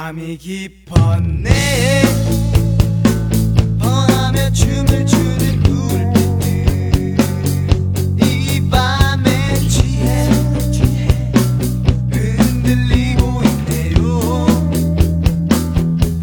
[0.00, 1.50] 밤이 깊었네
[3.80, 7.16] 펑하며 춤을 추는 불빛들
[8.22, 10.28] 이 밤에 취해
[12.10, 14.46] 흔들리고 있네요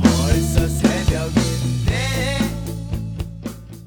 [0.02, 1.92] 벌써 새벽인데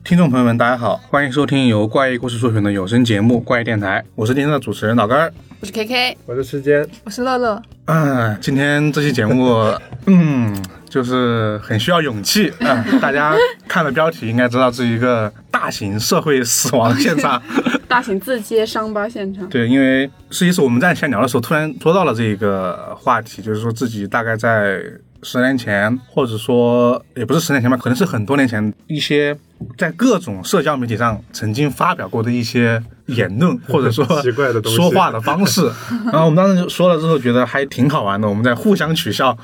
[0.04, 5.32] 听众朋友们，大家好，欢迎收听由怪异故事出品的有声节目《怪异电台》，我是今天的主持人老根儿。
[5.58, 9.69] 我是 KK，我是时间，我是乐乐， 啊，今天这期节目，
[10.07, 10.55] 嗯，
[10.87, 13.35] 就是很需要勇气啊、 大家
[13.67, 17.41] 看了标题应该知道，这是一个大型社会死亡现场。
[17.89, 19.45] 大型自揭伤疤现场。
[19.49, 24.81] 对，因为实际是我们在闲聊的时候，突然说到了这个话题，就是说自己大概在
[25.21, 29.37] 十年前，或者说也不是十年前吧，可能是很多年前，一些
[29.77, 35.71] 在各种社交媒体上曾经发表过的一些言论， 或者说奇怪的东西说话的方式。
[36.11, 39.37] 然后我们当时就说了之后，觉得还挺好玩的，我们在互相取笑。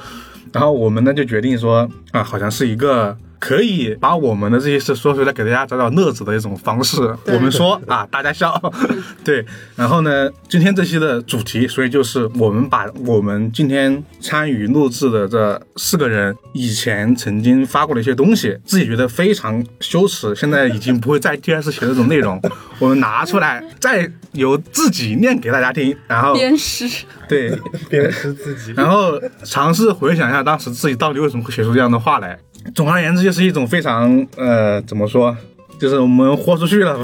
[0.53, 7.01] 然后我们呢就决定说，啊，好像是一个可以把我们的这些事说出来，给大家找找乐子的一种方式。
[7.25, 8.59] 我们说 啊，大家笑，
[9.23, 9.45] 对。
[9.75, 22.41] 然后呢，今天这期的主题，所以就是我们把我们今天参与录制的这四个人以前曾经发过的一些东西，自己觉得非常羞耻，现在已经不会再第二次写这种内容，
[22.79, 26.87] 我们拿出来，再由自己念给大家听，然后鞭尸，
[27.27, 27.55] 对，
[27.89, 28.73] 鞭尸自己。
[28.75, 32.37] 然后尝试回想一下当时自己到底为什么会写出这样的话来。
[32.75, 35.35] 总而言之，就是一种非常呃，怎么说，
[35.79, 36.99] 就是我们豁出去了。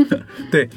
[0.50, 0.68] 对，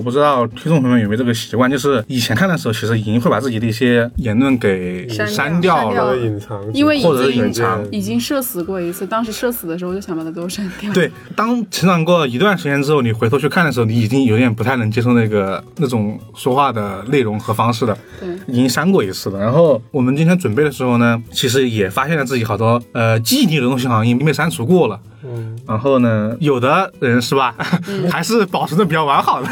[0.00, 6.14] 我不知道听众朋友们有没有这个习惯，就是以前看的时候，其实已经会把自己的一些言论给删掉了或。
[6.14, 17.94] 者隐藏，因为已或者隐藏已经社死过一次，当时社死的时候我就想把它都删掉。，对，当成长过一段时间之后，你回头去看的时候，你已经有点不太能接受那个那种说话的内容和方式了。
[18.18, 19.38] 对已经删过一次了。
[19.38, 24.98] 然后我们今天准备的时候呢，其实也发现了自己好多呃记忆里的东西好像已经被删除过了。
[25.24, 27.54] 嗯，然后呢，有的人是吧，
[28.10, 29.48] 还是保存的比较完好的。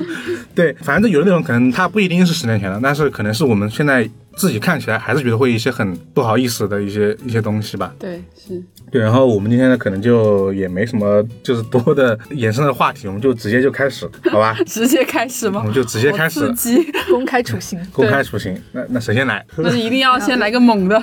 [0.56, 7.94] 对，反正有的内容可能它不一定是十年前的，但是可能是我们现在自己看起来还是觉得会一些很不好意思的一些一些东西吧。
[8.00, 14.56] 对是，对，然后我们今天呢，可能就也没什么就是多的衍生的话题，我们就直接就开始，好吧？
[14.68, 15.62] 直接开始吗？
[15.62, 17.80] 我们就直接开始好刺激，公开处刑。
[17.94, 18.62] 公开处刑。
[18.74, 19.46] 那那谁先来？
[19.58, 21.02] 那是一定要先来个猛的。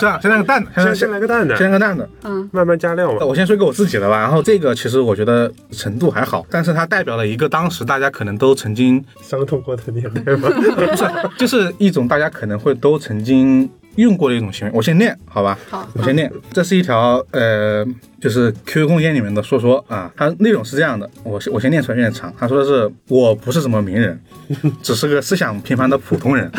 [0.00, 2.08] 这样，先来个蛋的，先先先来个蛋的先来个蛋的。
[2.24, 3.24] 嗯慢慢加料吧。
[3.24, 10.48] 我先说一个我自己的吧，然后这个其实我觉得程度还好，但是它代表了一个当时大家可能都曾经，伤痛过的年代吧。
[10.50, 11.04] 不 是，
[11.38, 14.72] 就是一种大家可能会都曾经用过的一种行为。
[14.74, 15.58] 我先念，好吧？
[15.68, 16.30] 好我先念。
[16.52, 17.84] 这是一条呃，
[18.20, 22.32] 就是 QQ 空间里面的说说啊，它内容是这样的，我先我先念出来有点长。
[22.38, 24.18] 他说的是我不是什么名人，
[24.82, 26.50] 只是个思想平凡的普通人，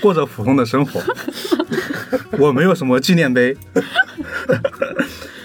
[0.00, 1.00] 过着普通的生活。
[2.38, 3.56] 我没有什么纪念碑。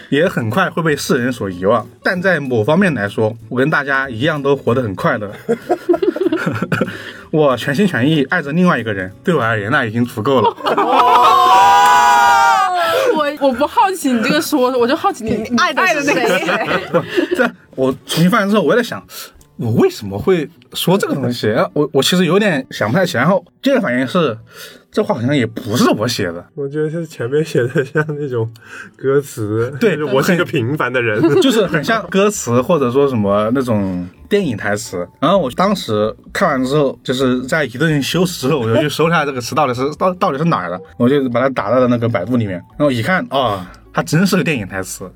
[0.09, 1.88] 也很快会被世人所遗忘。
[2.02, 5.31] 但在某方面来说，我跟大家一样都活得很快乐。
[7.31, 10.56] 我全心全意爱着另外一个人，对我而言那已经足够了。
[13.16, 16.68] 我我不好奇你这个说，我就好奇你你爱的爱个是谁谁。
[17.36, 19.03] 这我重新发言之后，我也在想，
[19.58, 21.53] 我为什么会说这个东西？
[21.74, 23.24] 我我其实有点想不太起来。
[23.24, 24.36] 然后第二反应是，
[24.91, 28.52] 这话好像也不是我写的，我觉得是前面写的像那种
[28.97, 31.22] 歌词，对我是一个平凡的人。
[31.40, 35.08] 就是很像歌词或者说什么那种电影台词。
[35.19, 42.53] 然后我当时看完之后，就是在一顿羞耻之后，我就去搜一下这个词到底是到到底是哪儿的，我就把它打到了那个百度里面。
[42.78, 43.63] 然后一看，哦，
[43.94, 45.09] 它真是个电影台词，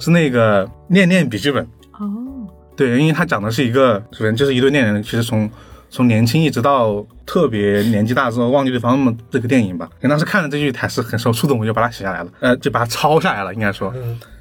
[0.00, 1.64] 是那个《念念笔记本》。
[2.78, 5.50] 哦，对，因为他讲的是一个人，就是一对恋人，其实从
[5.90, 9.86] 从年轻一直到特别年纪大之后忘记对方嘛，这个电影吧。
[10.00, 13.92] 可能当时看了这句台词很受触动，我就把它写下来了，呃，就把它抄下来了，应该说。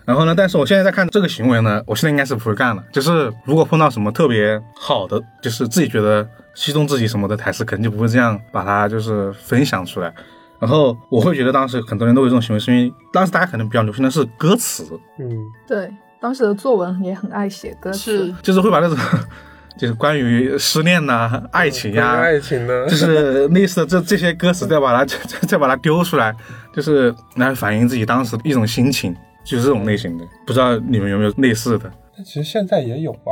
[0.06, 2.84] 然后呢，但是我现在在看这个行为呢，我现在应该是不会干了。
[2.94, 10.14] 就是如果碰到什么特别好的，就是自己觉得击中自己什么的台词，肯定就不会这样把它就是分享出来。
[10.59, 14.84] 然后我会觉得当时很多人都有这种行为，是因为当时大家可能比较流行的是歌词，
[15.20, 15.29] 嗯，
[15.67, 18.97] 对，当时的作文也很爱写歌词是，就是会把那种
[19.78, 26.35] 就是关于失恋呐、爱情呀、爱情的， 就是类似的这这些歌词，再把它 再再把它丢出来，
[26.73, 30.25] 就是来反映自己当时一种心情，就是这种类型的。
[30.46, 31.91] 不知道你们有没有类似的？
[32.16, 33.31] 但其实现在也有吧，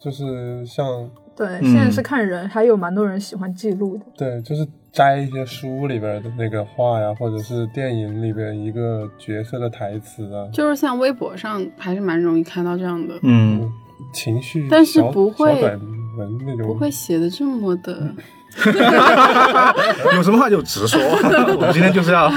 [0.00, 4.02] 就是像对，嗯现在是看人，还有蛮多人喜欢记录的。
[4.16, 13.70] 对，就是摘一些书里边的那个话呀，或者是电影里边一个角色的台词啊，就是像微博上还是蛮容易看到这样的，嗯，
[14.12, 15.80] 情绪，但是不会小短
[16.16, 18.12] 文那种，不会写的这么的
[20.16, 20.98] 有什么话就直说。
[21.54, 22.28] 我们今天就是要，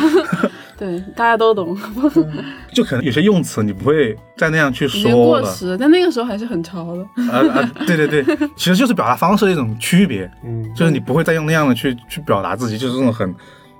[0.81, 1.77] 对，大家都懂，
[2.73, 5.43] 就可能有些用词你不会再那样去已经说了。
[5.43, 7.03] 过时，但那个时候还是很潮的。
[7.31, 8.23] 啊啊，对对对，
[8.55, 13.31] 其实就是表达方式的一种区别，嗯，就是你不会再用那样的去去表达自己，就是这种很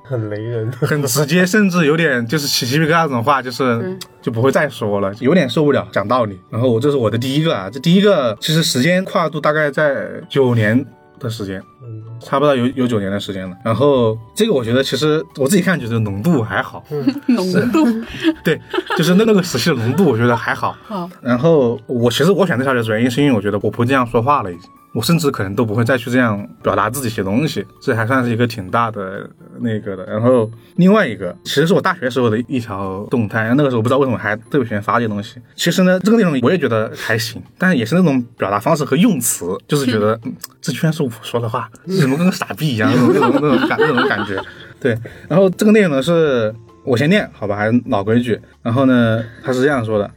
[0.03, 0.71] 很雷人。
[0.81, 6.39] 很直接，甚至有点就是起鸡皮疙瘩那种话，就是嗯就不会再说了，有点受不了讲道理。
[6.51, 10.85] 然后我这是我的第一个啊，这第一个其实时间跨度大概在九年
[11.21, 12.01] 的时间，嗯。
[12.19, 13.55] 差不多有有九年的时间了。
[13.65, 16.83] 然后这个我觉得其实我自己看觉得浓度还好，
[17.27, 17.85] 浓度。
[18.43, 18.59] 对，
[18.95, 20.75] 就是那那个时期的浓度我觉得还好。
[20.83, 29.29] 好，然后我其实我选这条的原因是因为我觉得我不会这样说话了，已经，我甚至可能都不会再去这样表达自己写东西，这还算是一个挺大的
[29.59, 30.05] 那个的。
[30.05, 35.39] 然后另外一个，其实是我大学时候的一条动态，那个时候我不知道为什么还特别喜欢发这些东西。
[35.55, 44.43] 其实呢，这个内容我也觉得还行，但是也是那种表达方式和用词，就是觉得、嗯、这居然是我说的话，怎么跟个傻逼一样那种那种那种感那种感觉。
[44.79, 44.97] 对，
[45.29, 46.53] 然后这个内容呢是
[46.83, 48.37] 我先念，好吧，还是老规矩。
[48.61, 50.11] 然后呢，他是这样说的。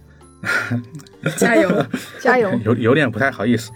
[1.36, 1.86] 加油！
[2.18, 2.50] 加油！
[2.64, 3.70] 有有点不太好意思。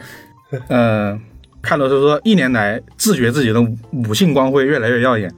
[0.51, 1.28] 嗯。
[1.61, 3.61] 看到是说一年来自觉自己的
[3.91, 5.31] 母性光辉越来越耀眼，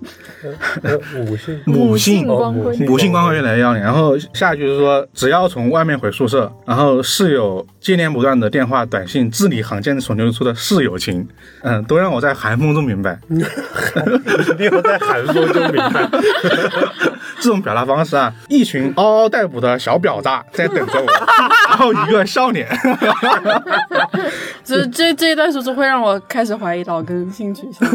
[0.82, 3.82] 呃五性母性光辉哦母性母性光辉越来越耀眼。
[3.82, 11.26] 然后下一句是说，只要从外面回宿舍，然后室友接连不断的电话、短信，字里行间所流露出的室友情，
[11.62, 16.08] 嗯，都让我在寒风中明白， 一定要在寒风中明白。
[17.40, 21.06] 这种表达方式啊，一群嗷嗷待哺的小婊子在等着我，
[21.70, 22.68] 然后一个笑脸。
[24.62, 27.88] 这这这一段说是会让我开始怀疑老根性取向。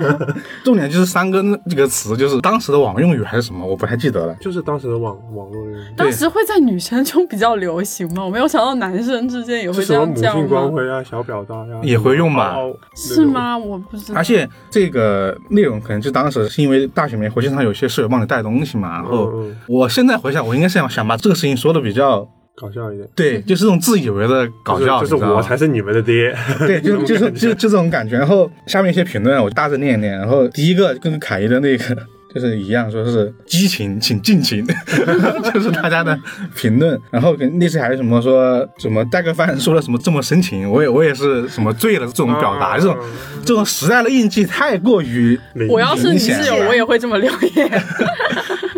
[0.64, 4.34] 重点就是三个这个词，就是当时的网用语还是什么，我不太记得了。
[4.40, 8.24] 就是当时的网网络用语，当时会在女生中比较流行吗？
[8.24, 10.72] 我没有想到男生之间也会这是什么母性光？
[10.72, 12.56] 辉啊、小表达呀，也会用吧
[12.96, 13.24] 是？
[13.24, 13.56] 吗？
[13.56, 14.18] 我不知道。
[14.18, 19.32] 而且这个内容可能就当时是因为大学里面会经常有些室友帮你带东西嘛，然后
[19.68, 26.34] 我现在回想，我应该是想想把这个事情说的比较搞笑一点，对，就是这种自以为的搞笑，就是我才是你们的爹。
[26.60, 28.16] 对，就 就是就就这种感觉。
[28.16, 30.12] 然后下面一些评论我大致念一念。
[30.12, 31.84] 然后第一个跟凯爷的那个
[32.32, 34.64] 就是一样，说是激情请尽情，
[35.52, 36.18] 就是大家的
[36.56, 37.00] 评论。
[37.10, 42.96] 然后跟那次还有什么说什么带个饭说了什么这么深情，我也我也是什么醉了这种表达，啊这种
[43.44, 47.82] 这种时代的印记太过于我要是你室友，我也会这么留言。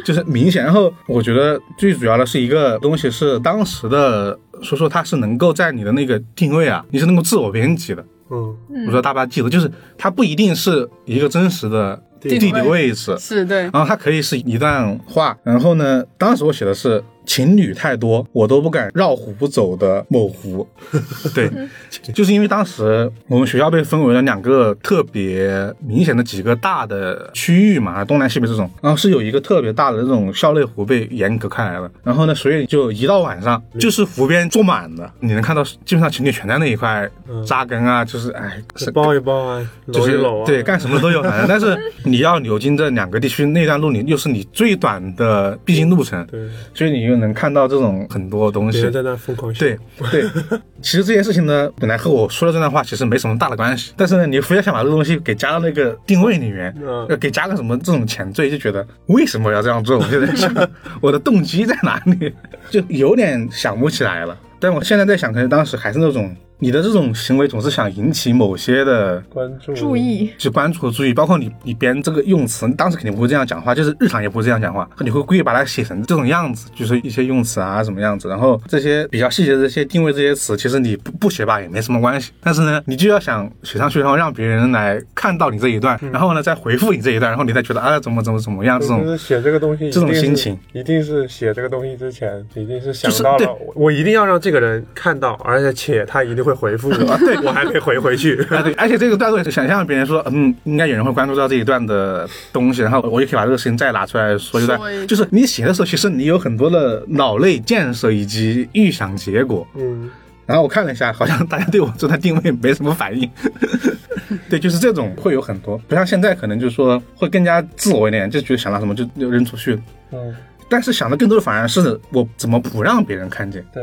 [0.06, 0.62] 就是明显。
[0.62, 8.04] 然后我觉得最主要的是一个东西是当时的说说它是能够在你的那个定位啊，你是能够自我编辑的。
[8.30, 8.54] 嗯，
[8.86, 9.68] 我说大巴记得，就是
[9.98, 15.36] 它不一定是一个真实的地理位置，是对，然后它可以是一段话。
[15.42, 20.66] 然后呢，当时我写的是情侣太多，我都不敢绕湖不走的某湖。
[21.34, 21.50] 对，
[22.14, 31.90] 就是因为当时我们学校被分为了两个特别明显的几个大的区域嘛，东南西北这种，然后是有一个特别大的这种校内湖被严格开来了。
[32.04, 37.08] 然后呢，所以就一到晚上，就是湖边坐满了，你能看到基本上情侣全在 那一块
[37.44, 46.40] 扎根啊，就是哎，是抱一抱啊，就是搂一搂啊，对，干什么都有，反正但是你要流经这两个地区那段路，你又是你最短的必经路程，对，
[46.72, 48.88] 所以你又能看到这种很多东西。
[48.90, 49.78] 在那疯狂笑对
[50.10, 50.24] 对，
[50.82, 59.98] 其实这件事情呢，本来和我说的这段话其实没什么大的关系，但是呢，你非要想把这个东西给加到那个定位里面，嗯要给加个什么这种前缀，就觉得为什么要这样做？
[59.98, 60.52] 我就在想，
[61.00, 62.32] 我的动机在哪里？
[62.70, 64.36] 就有点想不起来了。
[64.58, 69.74] 但我现在在想，可能当时还是那种你的这种行为总是想引起某些的关注。
[69.74, 98.40] 注意，就关注和注意，包括你你编这个用词，你当时肯定不会这样讲话，就是日常也不会这样讲话，你会故意把它写成这种样子，就是一些用词啊什么样子，然后这些比较细节的这些定位这些词，其实你不不写吧也没什么关系，但是呢，你就要想写上去，然后让别人来看到你这一段，然后呢再回复你这一段，然后你再觉得啊怎么怎么怎么样这种就是写这个东西，这种心情，一定是写这个东西之前，一定是想就是对到了，我一定要让这个人看到，而且且他一定会回复我， 对我还没回回去。
[98.50, 109.66] 啊，对，而且这个段落也是想象别人说，嗯，应该有人会关注到这一段的东西，然后我就可以把这个事情再拿出来说一段，就是你写的时候，其实你有很多的脑内建设以及预想结果。
[109.74, 110.08] 嗯，
[110.46, 113.28] 然后我看了一下，好像大家对我这段定位没什么反应。
[114.48, 119.78] 对，就是这种会有很多，不像现在可能就是说会更加自我一点，就觉得想到什么就就扔出去。
[120.12, 120.34] 嗯，
[120.68, 123.82] 但是想的更多的反而是我怎么不让别人看见，对，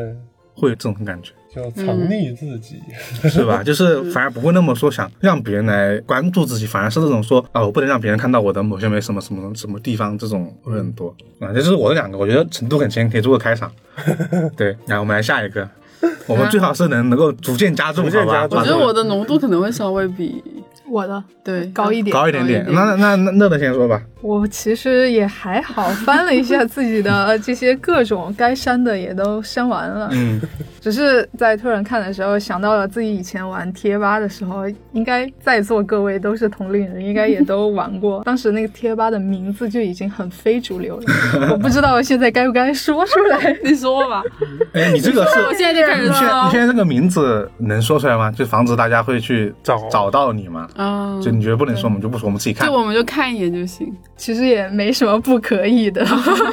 [0.54, 1.32] 会有这种感觉。
[1.54, 2.82] 就藏匿自己。
[3.30, 3.62] 是吧？
[3.66, 11.54] 就是反而不会那么说想让别人来关注自己，反而是这种说啊，我不能让别人看到我的某些没什么什么什么地方，这种会很多啊。
[11.54, 13.72] 这就是我的两个，我觉得程度很强，可以做个开场。
[14.58, 15.70] 对，然后我们来下一个，
[16.26, 18.10] 我们最好是能能够逐渐加重，好吧？
[18.10, 20.44] 逐渐加重我觉得我的浓度可能会稍微比
[20.94, 22.14] 我的对，高一点。
[22.14, 22.66] 高一点点。
[22.70, 24.00] 那那那乐乐先说吧。
[24.22, 30.40] 我其实也还好，翻了一下自己的 这些各种该删的也都删完了，嗯，
[30.80, 38.24] 只是在突然看的时候想到了自己以前玩贴吧的时候，应该在座各位都是同龄人， 应该也都玩过。
[38.24, 41.04] 当时那个贴吧的名字就已经很非主流了，
[41.52, 43.58] 我不知道现在该不该说出来。
[43.64, 44.24] 你说吧，
[44.74, 48.32] 哎，你这个是我现在就开始你现在你现在这个名字能说出来吗？
[48.32, 50.70] 就防止大家会去找找到你吗。
[50.78, 50.83] 啊，
[51.24, 52.74] 就你觉得不能说，我们就不说，我们自己看就。
[52.74, 53.94] 我们就看一眼就行。
[54.18, 56.06] 其实也没什么不可以的，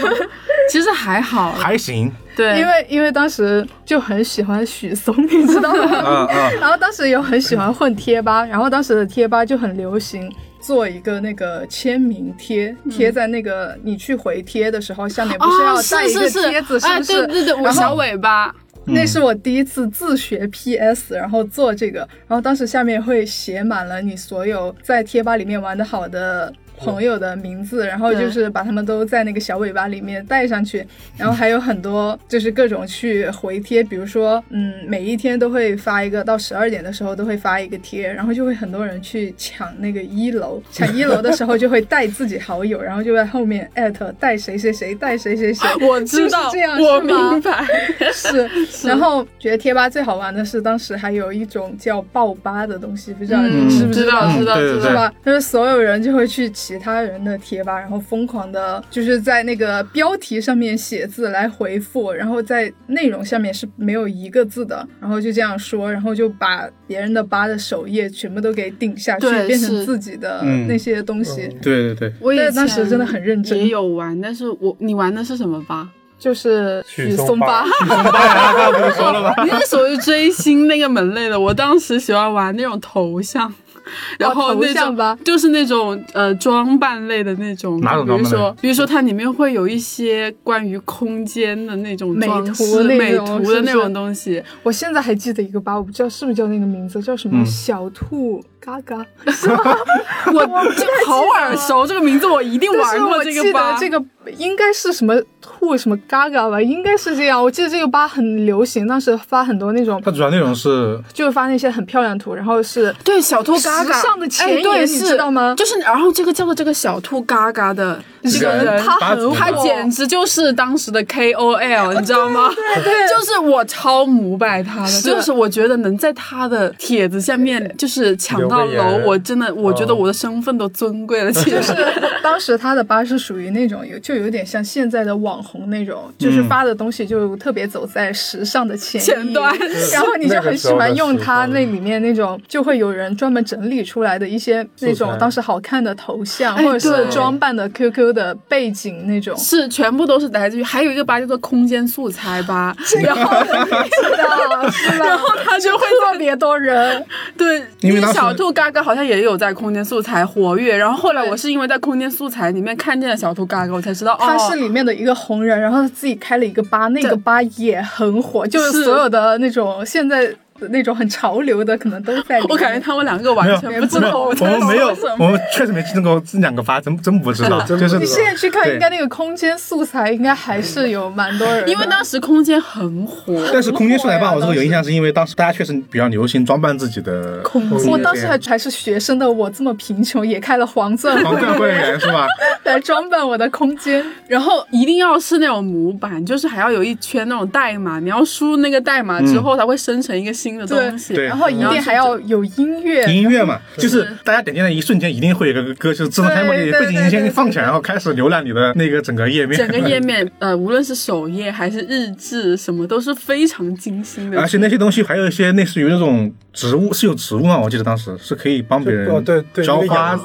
[0.70, 5.96] 其实还好，还行对，因为因为当时就很喜欢许嵩，你知道吗？
[5.96, 17.26] 啊啊， 然后当时又很喜欢混贴吧，然后当时的贴吧就很流行做一个那个签名贴，贴在那个你去回贴的时候，下面不是要哦，带一个是是贴子，是，啊，不是？
[17.26, 26.52] 对对对，我然尾巴，那是我第一次自学 PS，然后做这个，然后当时下面会写满了你所有在贴吧里面玩的好的。
[26.84, 30.84] 朋友的名字，然后就是把他们都在那个小尾巴里面带上去，
[31.16, 47.66] 然后还有很多就是各种去回贴，比如说，嗯，每一天都会发一个，到十二点的时候都会发一个贴，然后就会很多人去抢那个一楼， 抢一楼的时候就会带自己好友，然后就在后面艾特带谁谁谁带谁谁谁， 我知道就是这样，我是白，
[48.12, 54.00] 是，然后觉得贴吧最好玩的是，当时还有一种叫爆吧的东西，不知道嗯你知不道？
[54.00, 55.12] 知道知道知道，是吧？
[55.24, 71.48] 就是所有人就会去其他人的贴吧，然后疯狂的，就是在那个标题上面写字来回复，然后在内容下面是没有一个字的，然后就这样说，然后就把别人的吧的首页全部都给顶下去，变成自己的嗯那些东西。
[71.60, 75.88] 对对对，我以前但当时真的很认真也有玩，但是我你玩的是什么吧？
[76.20, 79.34] 就是许许嵩嵩吧 不是说了吗？
[79.42, 83.52] 你是属于追星那个门类的，我当时喜欢玩那种头像。
[84.18, 88.38] 然后那种就是那种呃装扮类的那种，哪种比如装扮类？
[88.38, 94.42] 说，比如说它里面会有一些关于空间的那种美图装饰、那美图的那种东西。
[94.62, 97.46] 我现在还记得一个吧，我不知道是不是叫那个名字，叫什么嗯。
[97.46, 98.96] 小兔嘎嘎。
[100.32, 103.78] 我就好耳熟，这个名字我一定玩过这个吧得。
[103.80, 104.02] 这个
[104.36, 107.42] 应该是什么兔什么嘎嘎吧，应该是这样。
[107.42, 122.50] 我记得这个吧很流行，当时发很多那种，它主要内容是就是发那些很漂亮图，然后是 对，小兔嘎嘎时尚的前哎对沿你是知道吗就是，然后这个叫做这个小兔嘎嘎的这个人人，他很他简直就是当时的 KOL， 你知道吗？
[122.54, 129.96] 对对，就是我超膜拜他的，就是我觉得能在他的帖子下面就是抢到楼，我真的我觉得哦。
[130.00, 131.60] 我的身份都尊贵了起来。
[131.60, 131.74] 就 是
[132.22, 136.48] 当时他的吧是属于那种有就有点像现在的网红那种，就是嗯。
[136.50, 139.56] 发的东西就特别走在时尚的前前端。
[139.92, 149.36] 然后你就很喜欢用他那里面那种，就会有人专门整理出来的一些那种当时好看的头像，哎或者是装扮的 QQ 的背景那种。
[149.36, 157.04] 是，全部都是来自于，还有一个吧叫做空间素材吧，然后是的，是的，然后他就会 特别多人，
[157.36, 168.84] 对，因为小兔嘎嘎好像也有在空间素材活跃，然后后来我是因为在空间素材里面看见了小兔嘎嘎，我才知道他是哦，里面的一个红人，然后他自己开了一个吧，那个吧也很火，就是是。
[168.84, 170.34] 所有的那种现在的
[170.68, 172.40] 那种很潮流的，可能都 在。
[172.48, 175.26] 我感觉他们两个完全不知，道我在们没有，我。
[175.26, 192.26] 们确实没听过这两个吧，真真不知道，就是你现在去看，应该那个空间素材应该还是有蛮多人，因为当时空间很火，但是空间素材吧，我这个有印象，是因为当时大家确实比较流行装扮自己的空间我当时还还是学生的我这么贫穷，也开了黄钻黄钻会员是吧？
[192.64, 194.04] 来装扮我的空间。
[194.26, 201.14] 然后一定要是那种模板，就是还要有一圈那种代码，你要输入那个代码之后，它会生成一个新的东西。
[201.14, 214.40] 对然后一定还要有音乐，音乐嘛，就是大家点进来一瞬间，一定会有一个歌，就是自动开幕，你背景音先对对放起来，然后开始浏览你的那个整个页面，整个 页面，呃，无论是首页还是日志，什么都是非常精心的。
[214.40, 217.58] 而且那些东西还有一些类似于那种植物，是有植物吗？
[217.58, 220.16] 我记得当时是可以帮别人哦对对浇花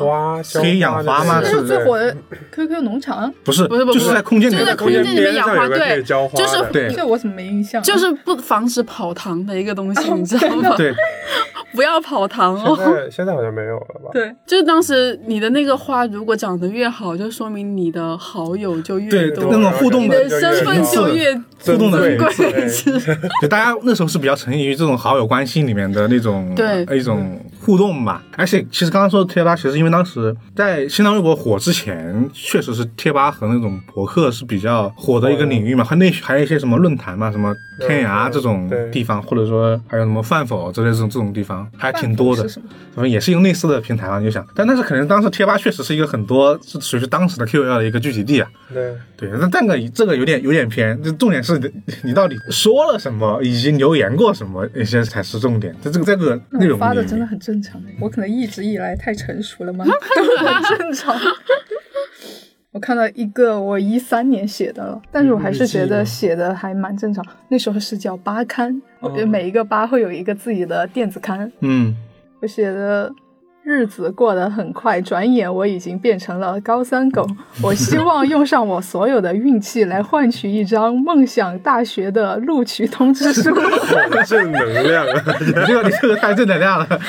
[0.53, 1.39] 可以养花吗？
[1.44, 2.15] 那是最火的
[2.51, 7.82] QQ 农场，不是不是不是就是在空间里面就在空间里面养花，对，就是对这我怎么没印象？
[7.84, 10.75] 就是不防止跑堂的一个东西， 你知道吗？
[10.77, 10.93] 对，
[11.74, 12.77] 不要跑堂现哦。
[12.77, 14.10] 在现在好像没有了吧？
[14.13, 28.24] 对，就是当时你的那个花如果长得越好，就说明你的好友就越对多，那种互动你的的身份就越互动的珍贵频贵次，是就大家那时候是比较沉溺于这种好友关系里面的那种对一种互动吧。
[28.38, 37.53] 而且其实刚刚说的贴吧，其实因为当时在新浪微博火之前，确实是贴吧和那种博客是比较火的一个领域嘛，还那还有一些什么论坛嘛，什么
[37.88, 42.50] 天涯这种地方，或者说还有什么饭否之类这种这种地方，还挺多的是。
[42.55, 42.67] 什么？
[42.95, 48.50] 反正也是一个类似的平台啊，你就想，但但是可能当时贴吧确实是一个很多是属于当时的 QL 的一个聚集地啊。
[48.74, 51.71] 对，对，那但个这个有点有点偏，这重点是你
[52.05, 55.75] 你到底说了什么，以及留言过什么，一些才是重点。
[55.81, 59.83] 这这个这个内容发的真的，很正常，我可能一直以来太成熟了吗？
[59.85, 59.91] 都
[60.45, 61.15] 很正常。
[62.75, 67.25] 我看到一个我一三年写的了，但是我还是觉得写的还蛮正常。
[67.48, 71.50] 那时候是叫八刊，我觉得每一个八会有一个自己的电子刊。
[71.62, 71.96] 嗯，
[72.41, 73.10] 我写的
[73.63, 77.25] 日子过得很快，转眼我已经变成了高三狗。
[77.63, 83.55] 我希望用上我所有的运气来换取一张梦想大学的录取通知书。
[84.27, 85.05] 正能量
[85.65, 87.00] 这个你这个太正能量了，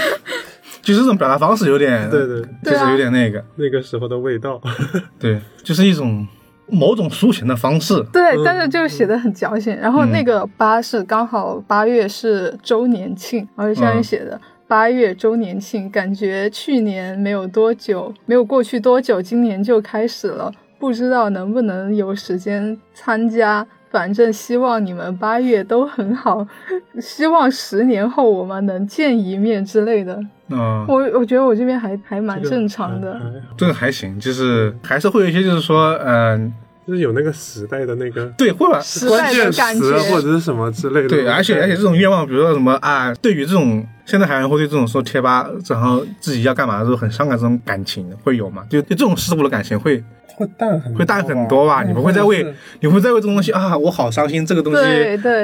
[0.86, 4.60] 就是这种表达方式有点，对对就是有点那个，那个时候的味道，
[5.18, 6.24] 对，就是一种
[6.68, 8.00] 某种抒情的方式。
[8.12, 9.76] 对，但是就写的很矫情。
[9.76, 14.40] 然后那个八是刚好八月是周年庆，然后下面写的。
[14.68, 23.66] 八月周年庆，感觉去年没有多久，没有过去多久，今年就开始了，不知道能不能有时间参加。
[23.96, 26.46] 反正希望你们八月都很好，
[27.00, 30.14] 希望十年后我们能见一面之类的。
[30.50, 33.18] 嗯，我我觉得我这边还还蛮正常的。
[33.56, 36.52] 这个还行，就是还是会有一些，就是说，嗯、
[36.86, 41.08] 就是有那个时代的那个 对，会把时代关键的感词啊觉，或者是什么之类的。
[41.08, 48.62] 对，而且而且这种愿望，比如说什么啊，对于这种现在还人会对这种说贴吧，然后自己要干嘛的时候很伤感这种感情会有吗？
[48.68, 50.04] 就对这种事物的感情会
[50.36, 51.82] 会淡很会淡很多吧？
[51.82, 52.46] 嗯你不会再为
[52.80, 54.82] 你不会再为这种东西啊，我好伤心，这个东西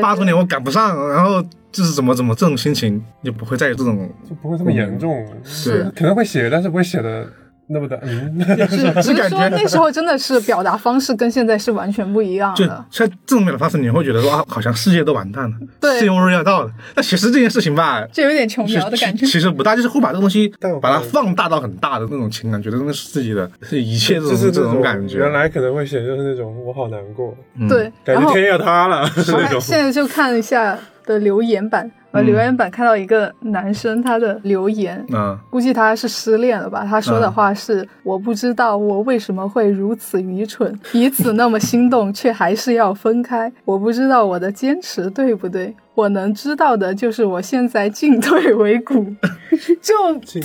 [0.00, 5.26] 八周年我赶不上，然后就是怎么怎么这种心情，你不会再有这种就不会这么严重。
[5.42, 7.26] 是可能会写，但是不会写的
[7.68, 8.38] 那么的嗯。
[9.02, 12.84] 只是感觉说那时候真的是表达方式跟现在是完全不一样就的。
[12.90, 16.70] 像这种表达方式，你会觉得说啊，好像世界都完蛋了，对世界末日要到了。
[16.94, 19.38] 但其实这件事情吧，就有点琼其瑶的感觉其。
[19.40, 25.18] 实不大，就是会把这个东西把它放大到很大的那种情感，觉得那是自己的，是一切这种这就是这种感觉。
[25.18, 29.60] 原来可能会写就是那种我好难过，嗯对，感觉天要塌了 那种。
[29.60, 36.84] 现在就看一下的留言板，呃，嗯留言板看到一个男生他的留言，嗯，估计他是失恋了吧？
[36.88, 43.52] 他说的话是：“我不知道我为什么会如此愚蠢，彼此那么心动，却还是要分开。
[43.64, 45.74] 我不知道我的坚持对不对。
[45.94, 49.14] 我能知道的就是我现在进退维谷。
[49.82, 49.94] ”就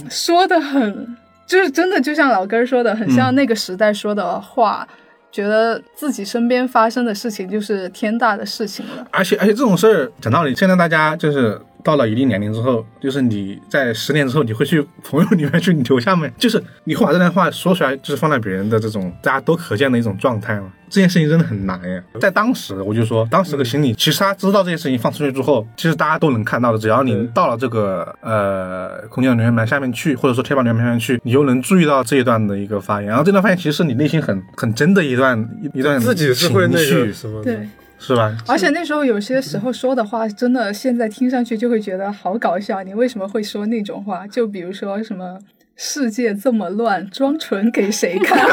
[0.10, 4.88] 说的很，就是真的就像老根儿说的，很像那个时代说的话。
[5.32, 9.06] 觉得自己身边发生的事情就是天大的事情了。
[9.12, 20.72] 而且而且这种事儿讲道理，现在大家就是到了一定年龄之后，就是你在十年之后，你会去朋友里面去留下面，就是你会把这段话说出来，就是放在别人的这种大家都可见的一种状态嘛。
[20.90, 37.68] 这件事情真的很难呀，在当时我就说，当时的心理，其实他知道这件事情放出去之后，其实大家都能看到的，只要你到了这个呃空间留言板下面去，或者说贴吧留言板下面去，你就能注意到这一段的一个发言，然后这段发言其实是你内心很很真的一段一一段自己是会那情绪个什么的，对，
[38.00, 38.36] 是吧？
[38.48, 42.84] 而且那时候有些时候说的话，真的现在听上去就会觉得好搞笑。
[42.84, 44.26] 你为什么会说那种话？
[44.28, 45.40] 就比如说什么
[45.76, 48.38] “世界这么乱，装纯给谁看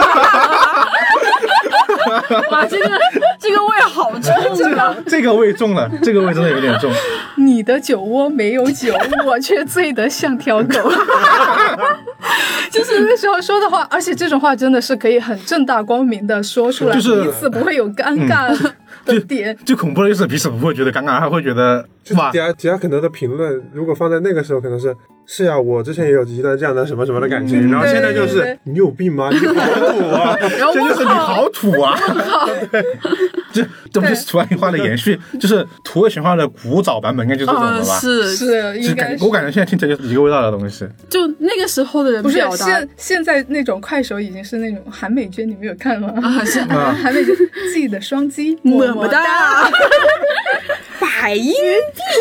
[2.51, 2.91] 哇，这个
[3.39, 4.33] 这个味好重
[4.77, 4.95] 啊！
[5.07, 6.93] 这个味重了，这个味真的有点重。”，
[7.37, 8.95] 你的酒窝没有酒，
[9.27, 10.69] 我却醉得像条狗。
[12.71, 18.53] 就是那时候说的话，而且这种话真的是可以很正大光明的说出来，就是彼此不会有尴尬
[19.05, 19.57] 的点。
[19.65, 21.87] 最恐怖的就是彼此不会觉得尴尬，他会觉得
[22.17, 24.95] 哇底，下底下很多的评论，如果放在那个时候，可能是
[25.27, 29.31] 是呀，我之前也有一段这样的什么什么的感情，嗯然后现在就对对对是你有病吗？
[29.33, 29.55] 你好
[29.93, 30.37] 土啊！
[30.59, 31.99] 然后这就是你好土啊！
[33.53, 35.19] 这这不就是图案化的延续？
[35.41, 37.99] 就是土味情话的古早版本，应该就是这种嗯，的吧？
[38.01, 40.87] 是，是就应该是我感觉现在听起来就是一个味道的东西。
[41.09, 46.13] 就那个时候的人不是表达现现在那种快手已经是那种韩美娟，你没有看吗？
[46.23, 49.23] 啊，是啊韩美娟自己的双击么么么哒，
[51.05, 51.53] 百因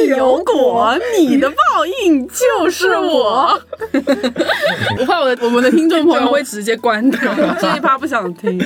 [0.01, 3.59] 必有果，你的报应就是我。
[4.99, 7.19] 我怕我的我们的听众朋友会直接关掉，
[7.59, 8.61] 这一趴不想听。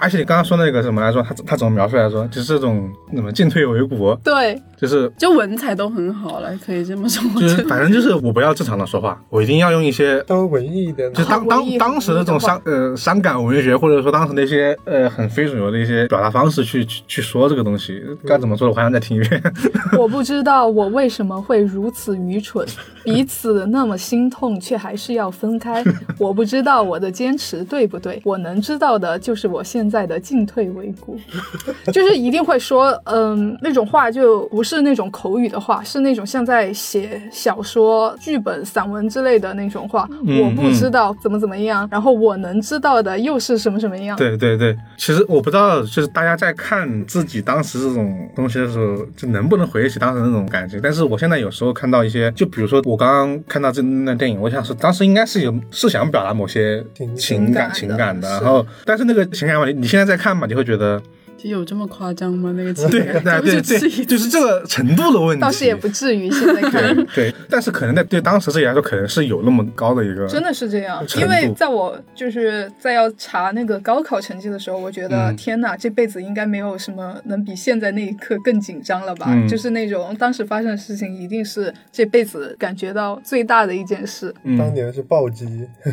[0.00, 7.22] 而且你刚刚说那个什么来说，他他怎么描述来说，就是这种怎么进退维谷，对，就是就文采都很好了，可以这么说。
[7.40, 10.24] 就是反正就是我不要正常的说话，我一定要用一些。
[10.28, 19.31] 稍微文艺一点的就当当当时那种伤呃伤感文学，或者说当时那些呃很非主流的一些表达方式去去去说这个东西，该怎么说的，我还想再听一遍。
[19.98, 22.66] 我不知道我为什么会如此愚蠢，
[23.04, 25.82] 彼此那么心痛，却还是要分开。
[26.18, 31.18] 我不知道我的坚持对不对，我能知道的就是我现在的进退维谷，
[31.92, 40.08] 就是一定会说，嗯，那种话就不是那种口语的话，是那种像在写小说、剧本、散文之类的那种话。
[40.24, 44.16] 嗯我不知道怎么怎么样，然后我能知道的又是什么什么样。
[44.16, 50.80] 对对对，其实我不知道，就是大家在看自己当时这种东西的时候，就能不能回忆起当时那种感情。
[50.82, 62.52] 但是我现在有时候看到一些，就比如说我刚刚看到这那电影，我想是当时应该是有是想表达某些情情感情情感的，然后但是那个情感嘛，你你现在再看嘛，你会觉得就有这么夸张吗？
[62.56, 65.40] 那个 情对对对就是这个程度的问题。
[65.40, 66.94] 倒是也不至于现在看。
[66.94, 79.26] 对对，但是可能在对当时自己来说，可能是有那么高的一个真的是这样，因为在我就是在要查那个高考成绩的时候，我觉得、嗯天呐，这辈子应该没有什么能比现在那一刻更紧张了吧？
[79.30, 84.32] 嗯就是那种当时发生的事情，一定是这辈子感觉到最大的一件事。
[84.44, 85.46] 嗯，当年是暴击，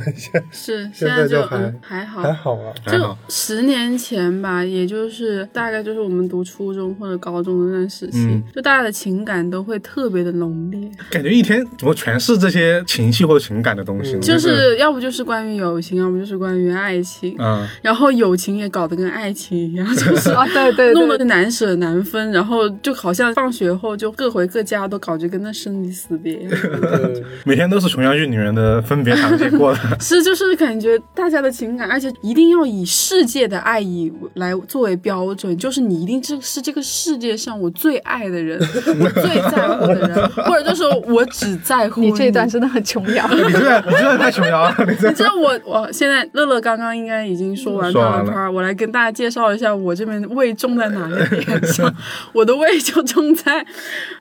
[0.51, 2.73] 是现在就在就还嗯还好还好啊。
[2.87, 14.19] 就十年前吧，也就是大概就是我们读初中或者高中的那段时期，嗯就大家的情感都会特别的浓烈，感觉一天怎么全是这些情绪或者情感的东西呢？
[14.19, 26.51] 就是要不就是关于友情，要不就是关于爱情，嗯，然后友情也搞得跟爱情一样，就 是啊，对对弄得对，难舍难分，然后就好像放学后就各回各家，都感觉跟那生离死别一样。
[27.45, 29.79] 每天都是琼瑶剧里面的分别场景过的。
[29.99, 38.59] 是，就是感觉大家的情感，而且一定要以世界的爱意来作为标准，就是你一定这是这个世界上我最爱的人，
[38.99, 43.27] 我最在乎的人，或者就是我只在乎你这一段真的很琼瑶。
[43.29, 51.93] 你真的，你真的太琼瑶了，你知道我我现在乐乐刚刚应该已经说完说完了他的 part，我来跟大家介绍一下我这边胃重在哪个点上。
[52.33, 53.65] 我的胃就重在，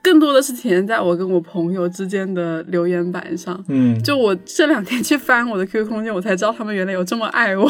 [0.01, 3.63] 更多的是体现在我跟我朋友之间的留言板上。
[3.67, 7.65] 嗯，就我这两天去翻我的 QQ 空间，我才知道他们原来有这么爱我。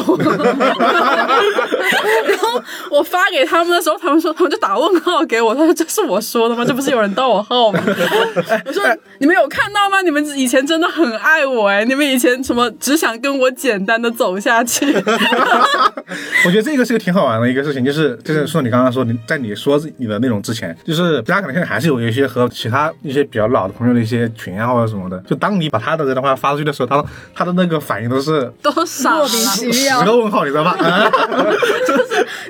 [2.28, 6.64] 然后我发给他们的时候，他们说他们就打问号给我，他说这是我说的吗？
[6.64, 7.80] 这不是有人盗我号吗？
[8.66, 8.82] 我说
[9.18, 10.00] 你们有看到吗？
[10.02, 14.86] 你们以前真的很爱我哎，你们以前什么只想跟我简单的走下去。
[16.46, 30.70] 我觉得这个是个挺好玩的一个事情，就是就是说你刚刚说你在你说你的内容之前，就是大家可能现在还是有一些和其他一些比较老的朋友的一些群啊或者什么的，就当你把他的这段话发出去的时候，他他的那个反应都是都傻了莫，名其十妙个问号，你知道吧？
[30.80, 31.10] 啊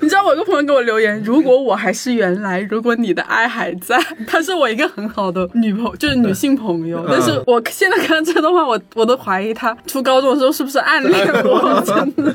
[0.00, 7.04] 你知道我有个朋友给我留言，如果我还是原来，如果你的爱还在，她是我一个很好的女朋友，就是女性朋友。
[7.08, 12.32] 但是我现在看这段话，我我都怀疑她初高中的时候是不是暗恋我，真的。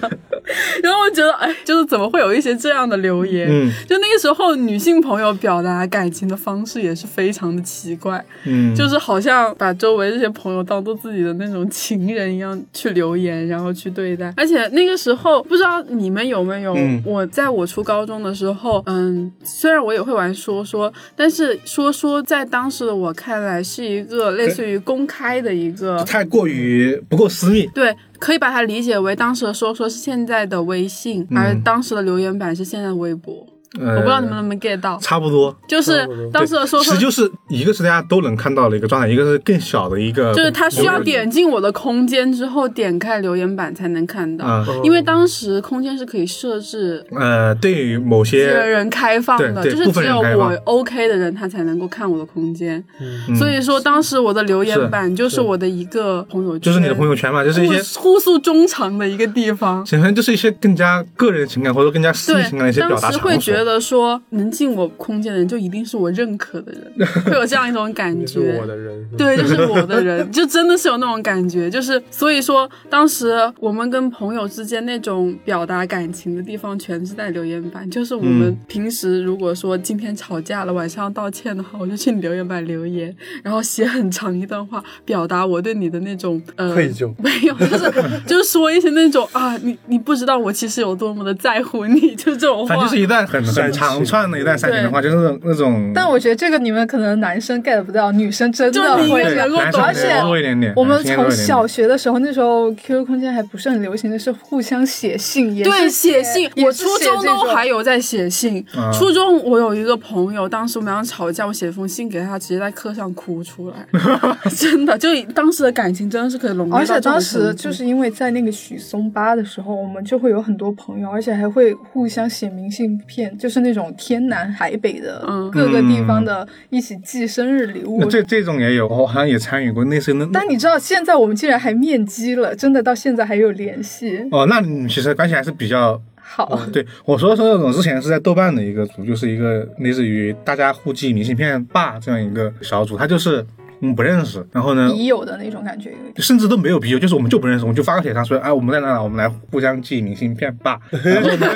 [0.84, 3.48] 然后我觉得，哎，就是怎么会有一些这样的留言？
[3.50, 14.32] 嗯就那个时候，女性朋友表达感情的方式也是非常的奇怪，嗯，就是好像把周围这些朋友当做自己的那种情人一样去留言，然后去对待。
[14.38, 26.02] 而且那个时候，不知道你们有没有，嗯我在我初高中的时候，嗯，虽然我也会玩说说，但是说说在当时的我看来是一个类似于公开的一个。
[26.06, 27.68] 太过于不够私密。
[27.74, 33.46] 对，可以把它理解为当时的说说是现在的微信，嗯而当时的留言板是现在的微博。
[33.80, 35.56] 呃，我不知道你们能不能 get 到，差不多。
[35.68, 44.46] 就是当时的说说其实就是一个是大家都能看到的一个状态，一个是更小的一个，就是他需要点进我的空间之后，点开留言板才能看到。
[44.46, 52.84] 啊因为当时空间是可以设置呃，对于某个些人开放的，就是只有我 OK 的人他才能够看我的空间。
[53.00, 59.86] 嗯所以说，当时我的留言板就是我的一个朋友圈，就是你的朋友圈嘛，就是一些互互诉衷肠的一个地方。
[59.86, 63.64] 显然就是一些更加个人情感或者更加私密情感的一，些表当达场所。
[63.65, 68.25] 得说，能进我空间的人就一定是我认可的人， 会有这样一种感觉。
[68.25, 77.89] 是我的人，对，就是我的人，就真的是有那种感觉，就是所以说，当时我们跟朋友之间那种表达感情的地方，全是在留言板。
[77.89, 87.91] 就是我们嗯平时如果说今天吵架了，晚上要道歉的话，我就去你留言板留言，然后写很长一段话，表达我对你的那种呃愧疚没有，就是
[88.28, 92.75] 就是说一些那种啊，你你不知道我其实有多么的在乎你，就这种话。
[92.75, 95.91] 反正就是一段很 很长串的一段煽情的话，就是那种那种。
[95.94, 108.65] 但我觉得这个你们可能男生 get 不到，女生真的会能够懂男生而且多一点点，我们从小学的时候，那时候 QQ 空间还不是很流行的是互相写信，也对，是写信，我初中都还有在写信。
[108.76, 113.86] 啊初中我有一个朋友，当时我们俩吵架，我写了封信给他，直接在课上哭出来，
[114.56, 127.99] 真的，就当时的感情真的是可以浓烈到而且当时就是因为在那个许嵩吧的时候，我们就会有很多朋友，而且还会互相写明信片，就是那种天南海北的嗯各个地方的一起寄生日礼物。
[128.01, 134.27] 那这这种也有，我好像也参与过，那是那但你知道，现在我们竟然还面基了，真的到现在还有联系。
[134.31, 143.45] 哦，那你其实关系还是比较好，对我说的是那种之前是在豆瓣的一个组，就是一个类似于大家互寄明信片吧这样一个小组，它就是
[143.86, 145.93] 嗯不认识，然后呢已有的那种感觉。
[146.17, 150.80] 甚至都没有笔友，就是我们就不认识，我们就发个帖上说，哎，我们在哪哪，我们来互相寄明信片吧。
[151.04, 151.48] 然后呢，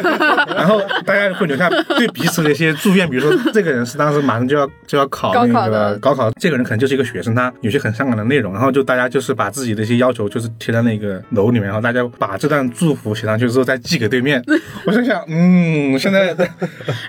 [0.56, 14.44] 然后大家会留下对彼此的一些祝愿，比如说这个人是当时马上就要就要考那个高考的高考，这个人可能就是一个学生，他有些很伤感的内容，然后就大家就是把自己的一些要求就是贴在那个楼里面，然后大家把这段祝福写上去之后再寄给对面。
[14.86, 16.36] 我就想，嗯，现在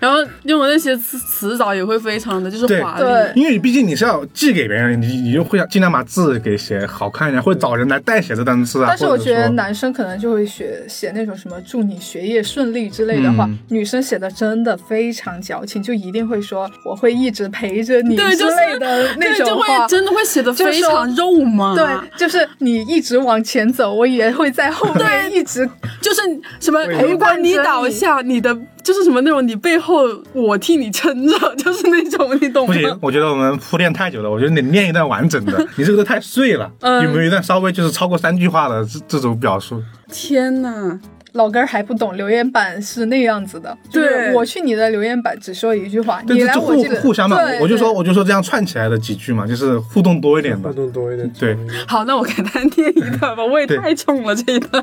[0.00, 3.02] 然后用的那些词词藻也会非常的就是对华丽。
[3.02, 8.86] 对因为毕竟你是要寄给别人，你你就会想尽量把字给写好看一点，或者找人来代写这单字啊。
[8.88, 19.86] 但是我觉得男生可能就会写写那种什么祝你学业顺利之类的话，嗯女生写的真的非常矫情，就一定会说我会一直陪着你对，之就是类的那对，就会种话。
[19.86, 21.74] 真的会写的非常肉麻。
[21.74, 25.68] 对，就是你一直往前走，我也会在后面一直。
[26.00, 26.20] 就是
[26.60, 36.70] 什么，陪如果你伴你倒下，你的就是什么那种，你背后我替你撑着， 就是那种，你懂吗不行？，我觉得我们铺垫太久了，我觉得你念一段完整的， 你这个都太碎了。
[36.80, 39.82] 嗯有没有一段稍微就是超过三句话的这这种表述？
[40.12, 40.98] 天哪！
[41.32, 50.76] 老根儿还不懂留言板是那样子的，就是对我去你的留言板只说一句话，对，你来我这个互相嘛，我就说我就说这样串起来的几句嘛，就是互动多一点吧互。
[50.76, 51.30] 动多一点。
[51.38, 54.82] 对好，那我给他念一段吧，我也太冲了这一段，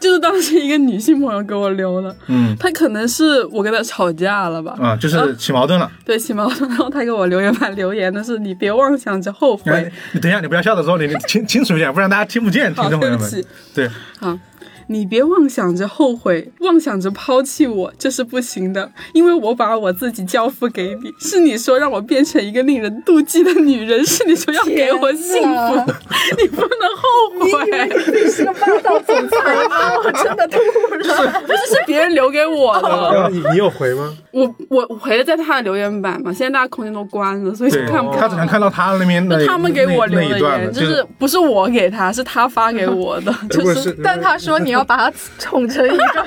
[0.00, 5.90] 就是当时一个女性朋友给我留的，嗯她可能是我跟她吵架了吧，啊，就是起矛盾了。
[6.04, 13.30] 对，起矛盾，然后她给我留言板留言的是你别妄想着后悔哎，你等一下，你不要笑的时候，你你清清楚一点，不然大家听不见，听好，众朋友们。
[13.30, 13.86] 对不起，对，
[14.20, 14.38] 啊，
[14.88, 25.92] 你别妄想着后悔，妄想着抛弃我，这是不行的，因为我把我自己交付给你，是你说让我变成一个令人妒忌的女人，是你说要给我幸福，
[26.40, 27.08] 你不能后
[27.58, 28.22] 悔。
[28.22, 29.96] 你是个霸道总裁吗？
[30.04, 31.42] 我真的吐了。
[31.46, 33.28] 不是，是别人留给我的。
[33.30, 34.16] 你你有回吗？
[34.30, 38.36] 我我回了在他的留言板嘛，现在大家空间都关了，所以就看不，到他只。
[38.36, 46.26] 能看到他那边的他们给我留的那那一段言，就是不是我给他，是他发给我的， 就是但他说你要把他宠成一个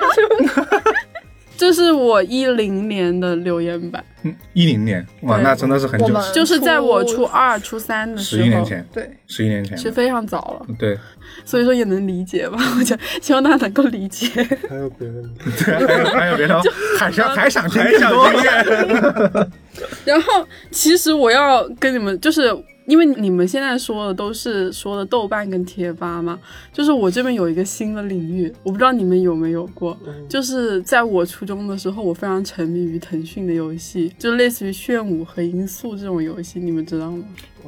[1.58, 10.98] 这是我一零年的留言板，嗯一零年，哇，那真的是很久，就是在我初二、初三的时候，十一年前，对，十一年前，是非常早了，对，
[11.44, 12.58] 所以说也能理解吧。
[12.80, 14.30] 我觉得希望大家能够理解。
[14.70, 15.22] 还有别的？
[15.66, 16.62] 对，还有还有别的，
[16.98, 18.30] 还想还想听更多，
[20.06, 22.56] 然后其实我要跟你们，就是
[22.90, 26.40] 因为你们现在说的都是说的豆瓣跟贴吧嘛，
[26.74, 29.96] 就是我这边有一个新的领域，我不知道你们有没有过，
[30.28, 37.24] 就是在我初中的时候，我非常沉迷于腾讯的游戏，就类似于炫舞和音速这种游戏，你们知道吗？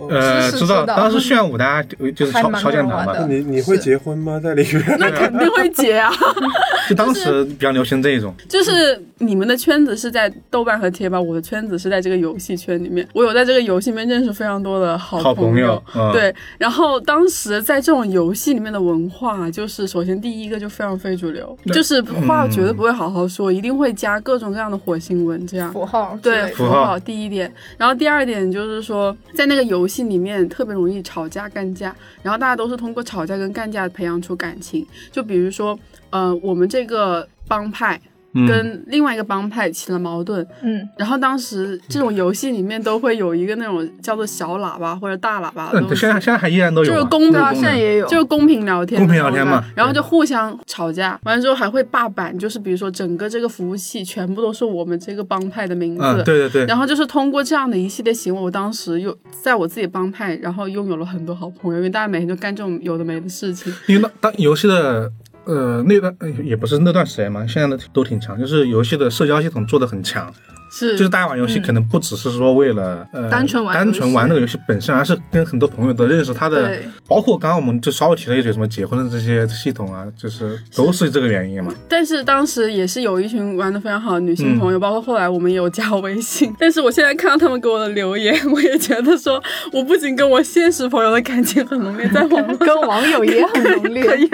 [0.10, 4.40] 呃，知道，当时炫舞大家就是还蛮超超键盘嘛你你会结婚吗？
[4.42, 4.84] 在里面？
[5.00, 6.12] 那肯定会结啊！
[6.90, 13.08] 就当时比较流行这一种， 就是你们的圈子是在豆瓣和贴吧，我的圈子是在这个游戏圈里面。
[13.14, 16.34] 我有在这个游戏里面认识非常多的好好朋友嗯对。
[16.58, 25.72] 然后当时在这种游戏里面的文化，就是首先第一个就非常非主流，就是话绝对不会好好说，一定会加各种各样的火星文这样。
[25.72, 34.86] 符号对的符号符号第一点，然后第二点就是说，在那个游游戏里面特别容易吵架干架，然后大家都是通过吵架跟干架培养出感情。
[35.12, 35.78] 就比如说，
[36.12, 38.00] 呃，我们这个帮派，
[38.34, 63.74] 跟另外一个帮派起了矛盾，嗯，然后当时这种游戏里面都会有一个那种叫做小喇叭或者大喇叭的嗯，东西，现在现在还依然都有嘛，就是公对啊，这个功能现在也有，就是公平聊天公屏那种的，聊天嘛然后就互相吵架，完了之后还会霸版，就是比如说整个这个服务器全部都是我们这个帮派的名字，嗯，对对对，然后就是通过这样的一系列行为，我当时又在我自己帮派，然后拥有了很多好朋友，因为大家每天就干这种有的没的事情。
[63.88, 65.12] 因为当当游戏的
[65.46, 70.32] 呃那段也不是那段时间嘛，现在的都挺强，就是游戏的社交系统做的很强，
[70.72, 81.74] 是就是大家玩游戏可能不只是说为了、呃单纯玩单纯玩那个游戏本身，而是跟很多朋友的认识，他的包括刚刚我们就稍微提了一嘴什么结婚的这些系统啊，就是都是这个原因嘛。
[81.90, 86.54] 但是当时也是有一群玩的非常好的女性朋友，嗯包括后来我们也有加微信。
[86.58, 89.42] 但是我现在看到他们给我的留言，我也觉得说，
[89.74, 94.26] 我不仅跟我现实朋友的感情很浓烈，在网络跟网友也很浓烈 可烈。
[94.26, 94.30] 以，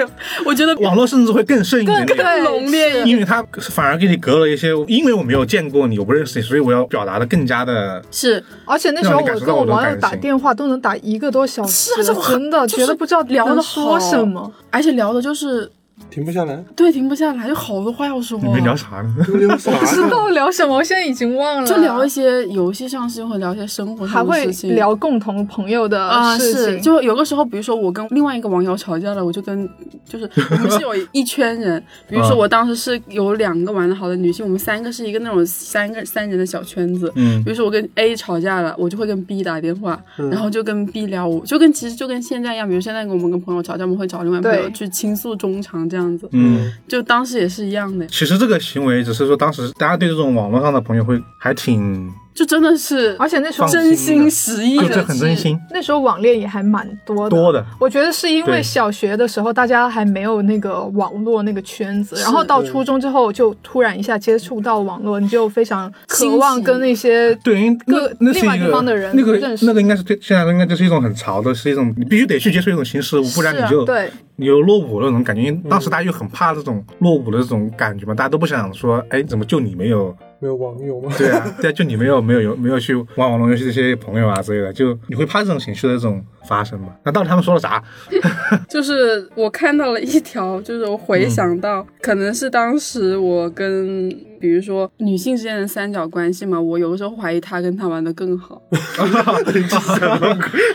[0.45, 2.17] 我觉得网络甚至会更甚一点点。
[2.17, 8.43] 对浓烈因为它反而给你隔了一些，因为我没有见过你，我不认所以我要表达的更加的是。
[8.65, 15.71] 而且那时候我跟我网友打电话都能打一个多小时是啊，就，真的就是觉得不知道聊的能说什么。，而且聊的就是
[16.09, 18.39] 停不下来，对停不下来，有好多话要说。
[18.39, 19.15] 你们聊啥呢？
[19.39, 20.01] 聊啥不知？
[20.09, 21.67] 道聊什么，我现在已经忘了。
[21.67, 29.67] 就聊一些游戏上是会聊一些生活上的事情，聊共同朋友的啊，事是，情，就有个时候，比如说我跟另外一个网友吵架了，我就跟
[30.07, 32.35] 就是我们是有一圈人，比如说啊。
[32.37, 37.11] 我当时是有两个玩的好的女性，我们三个是一个那种三个三人的小圈子。
[37.15, 37.43] 嗯。
[37.43, 57.35] 比如说我跟 A 吵架了，我就会跟 B 打电话，然后就跟 B 聊，我就跟其实就跟现在一样，比如现在我们跟朋友吵架，我们会找另外一个朋友去倾诉衷肠这样子，嗯，就当时也是一样的，其实这个行为只是说当时大家对这种网络上的朋友会还挺，就真的是而且那时候真心实意的，就很真心那时候网恋也还蛮多的。
[57.35, 57.65] 多的。
[57.79, 75.41] 我觉得是因为小学的时候大家还没有那个网络那个圈子，然后到初中之后就突然一下接触到网络，你就非常渴望跟那些对，各另外方的人那个认识那个应该是对现在应该就是一种很潮的，是一种你必须得去接触一种新事物，不然你就对你有落伍的那种感觉。
[75.41, 80.15] 因为当时大家又很怕这种落伍的这种感觉嘛，大家都不想说，哎，怎么就你没有？
[80.39, 81.11] 没有网友吗？
[81.17, 86.89] 对啊，对啊，就你没有没有有没有去玩网络游戏这些朋友啊之类的，就你会怕这种情绪的这种发生吗？
[87.03, 87.81] 那到底他们说了啥？
[88.69, 98.61] 就是我看到了一条，就是我回想到，嗯可能是当时我跟，比如说女性之间的三角关系嘛，我有的时候怀疑他跟他玩的更好。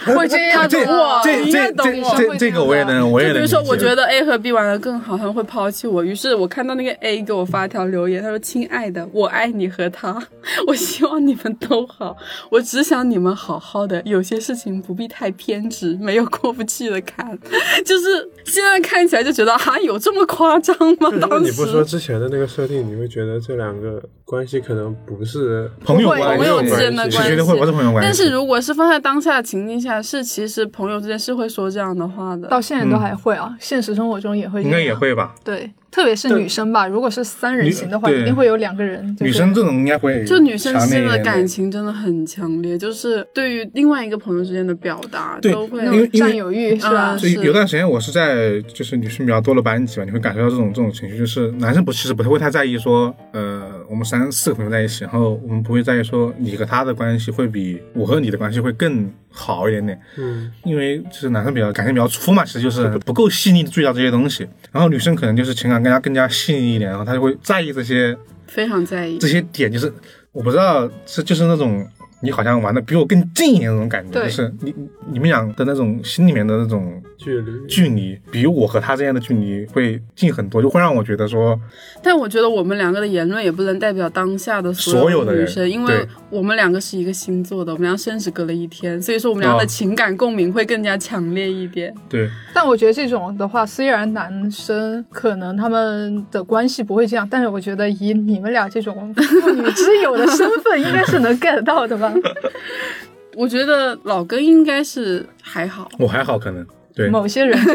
[0.06, 6.04] 会这样这的我这你应该这懂我这这这个我也能我也能比如说，我觉得 A 和 B 玩的更好，他们会抛弃我。
[6.04, 10.20] 于是我看到那个 A 给我发条留言，他说：“亲爱的，我爱你和他，
[10.66, 12.16] 我希望你们都好，
[12.50, 14.02] 我只想你们好好的。
[14.04, 17.38] 有些事情不必太偏执，没有过不去的坎。
[17.84, 21.10] ”就是现在看起来就觉得啊，有这么夸张吗？
[21.20, 28.06] 当你不说时之前的那个设定，你会觉得这这两个关系可能不是朋友关系，朋友之间的关系会不是朋友关系。
[28.06, 32.48] 但是如果是放在当下的情境下，是其实朋友之间是会说这样的话的。
[32.48, 35.34] 到现在都还会啊，现实生活中也会，应该也会吧？
[35.44, 39.04] 对，特别是女生吧，如果是三人行的话，一定会有两个人。
[39.16, 47.16] 就是女生这种应该会就女生之间的感情真的很强烈，就是对于另外一个朋友之间的表达都会占有欲是吧啊？
[47.16, 68.14] 所以有段时间我是在就是女生比较多的班级吧，你会感受到这种这种情绪，就是男生不其实不太会太在意说，呃，我们三四个朋友在一起，然后我们不会在意说你和他的关系会比我和你的关系会更好一点点，嗯，因为就是男生比较感情比较粗嘛，其实就是不够细腻的注意到这些东西，然后女生可能就是情感更加更加细腻一点，然后她就会在意这些
[68.46, 69.26] 非常在意这。
[69.26, 69.90] 些点，就是
[70.32, 71.88] 我不知道是就是那种
[72.22, 74.72] 你好像玩的比我更近一点那种感觉，就是你
[75.10, 81.58] 你们俩的那种心里面的那种距离距离，比我和他之间的距离会近很多，就会让我觉得说，
[82.00, 91.92] 但我觉得我们两个的言论也不能代表当下的所有的女生，因为我们两个是一个星座的，我们俩生只隔了一天，所以说我们俩的哦情感共鸣会更加强烈一点。
[92.08, 102.11] 对，但我觉得这种的话，虽然男生可能他们的关系不会这样，但是我觉得以你们俩这种妇 女之友的身份，应该是能 get 到的吧？
[103.34, 105.88] 我觉得老根应该是还好。
[105.98, 107.72] 我还好可能，对，某些人就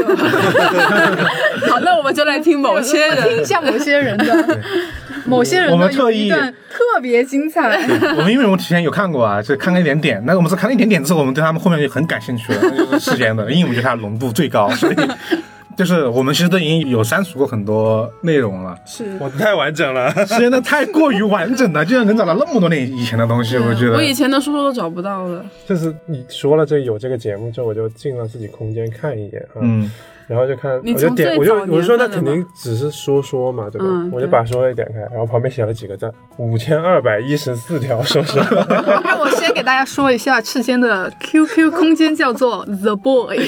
[1.67, 3.43] 好， 那我们就来听某些人听一。
[3.45, 4.59] 下某些人的，
[5.25, 7.75] 某些人我们的有特意一段特别精彩。
[8.17, 14.95] 我们因为我们提前有看过啊，就看了一点点，那我们是看了一点点之后，我们对他们后面就很感兴趣了，那就是事先的，因为我们觉得他浓度最高，所以
[15.77, 20.11] 就是我们其实都已经有删除过很多内容了，是，我，太完整了。
[20.25, 25.45] 时间的太过于完整了， 居然能找到那么多年以前的东西，我觉得我以前的书都找不到了。
[25.67, 29.91] 就是你说了这有这个节目之后，我就进了自己空间看一眼啊，嗯，
[30.25, 33.85] 然后就看，我就点，我就我就说那肯定只是说说嘛，对吧？
[33.87, 38.41] 嗯对我就把说说点开，然后旁边写了几个字，五千二百一十四条说说。
[39.03, 43.37] 让我先给大家说一下，赤间的 QQ 空间叫做 The Boy。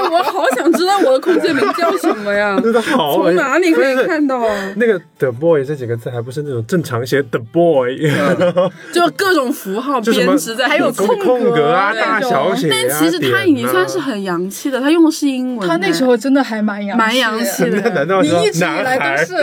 [0.00, 2.58] 我好想知道我的空间名叫什么呀？
[2.62, 4.72] 真的好从哪里可以看到啊？
[4.76, 7.98] 那个 The Boy 这几个字还不是那种正常写 The Boy，
[8.92, 15.68] 就各种符号编织在，还有空空格啊、对大小写啊但其实他已经算是很洋气的，他用的是英文。
[15.68, 17.80] 他那时候真的还蛮洋蛮洋气的。
[18.22, 19.34] 你一直以来都是，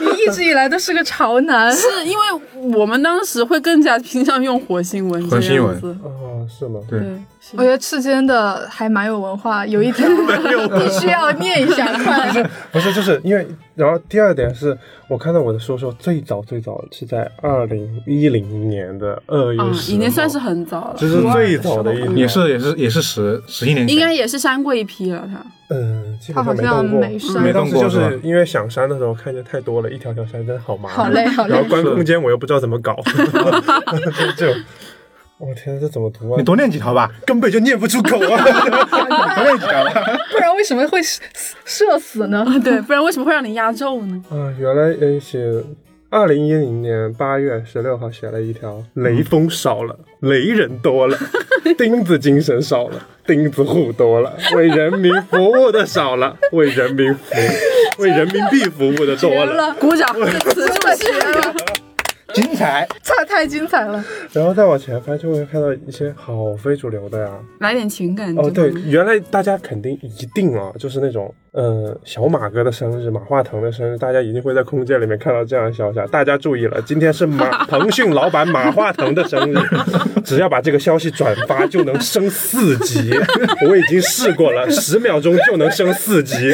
[0.00, 1.72] 你一直以来都是个潮男。
[1.72, 2.24] 是因为
[2.76, 5.96] 我们当时会更加倾向用火星文这活性文样子。
[6.02, 6.80] 哦，是吗？
[6.88, 7.08] 对对，
[7.56, 10.06] 我觉得赤间的还蛮有文化，有一条
[10.78, 12.50] 必须要念一下，快！
[12.70, 14.76] 不是，就是因为，然后第二点是
[15.08, 25.26] 我看到我的说说最早最早是在二零一零年的二月啊，十，已经算是很早了，这是最早的一年，也是也是也是十十一年，应该也是删过一批了。
[25.26, 25.44] 他。
[25.74, 27.42] 嗯，基本上没他好像动过，没删。
[27.42, 31.68] 没当时就没动过是是因为想删的时候看见太多了，一条条删真的好麻烦，好累，好累然后。
[31.70, 32.94] 关空间我又不知道怎么搞，
[34.36, 34.54] 就 就，
[35.44, 36.44] 我天，这怎么读啊你？
[36.44, 38.44] 多念几条吧，根本就念不出口啊！
[39.34, 39.92] 多念几条吧。
[40.30, 41.20] 不然为什么会射
[41.64, 42.46] 射死呢？
[42.62, 44.22] 对，不然为什么会让你压轴呢？
[44.30, 45.40] 啊，原来呃写
[46.10, 51.18] 二零一零年八月十六号写了一条，雷锋少了，雷人多了，
[51.76, 57.32] 钉子精神少了，钉子户多了，为人民服务的少了，为人民服
[57.98, 59.74] 为人民币服务的多了。
[59.80, 60.08] 鼓掌，
[60.54, 61.54] 此处绝了。
[62.32, 64.02] 精彩，太太精彩了！
[64.32, 67.30] 然后再往前翻，就会看到一些好非主流的呀。
[67.60, 76.06] 来点情感哦，对原来大家肯定一定啊，就是那种呃小马哥的生日，马化腾的生日，大家一定会在空间里面看到这样的消息啊。
[76.10, 79.56] 大家注意了，今天是马腾讯老板马化腾的生日，
[80.24, 83.10] 只要把这个消息转发就能升四级。
[83.68, 86.52] 我已经试过了，十秒钟就能升四级。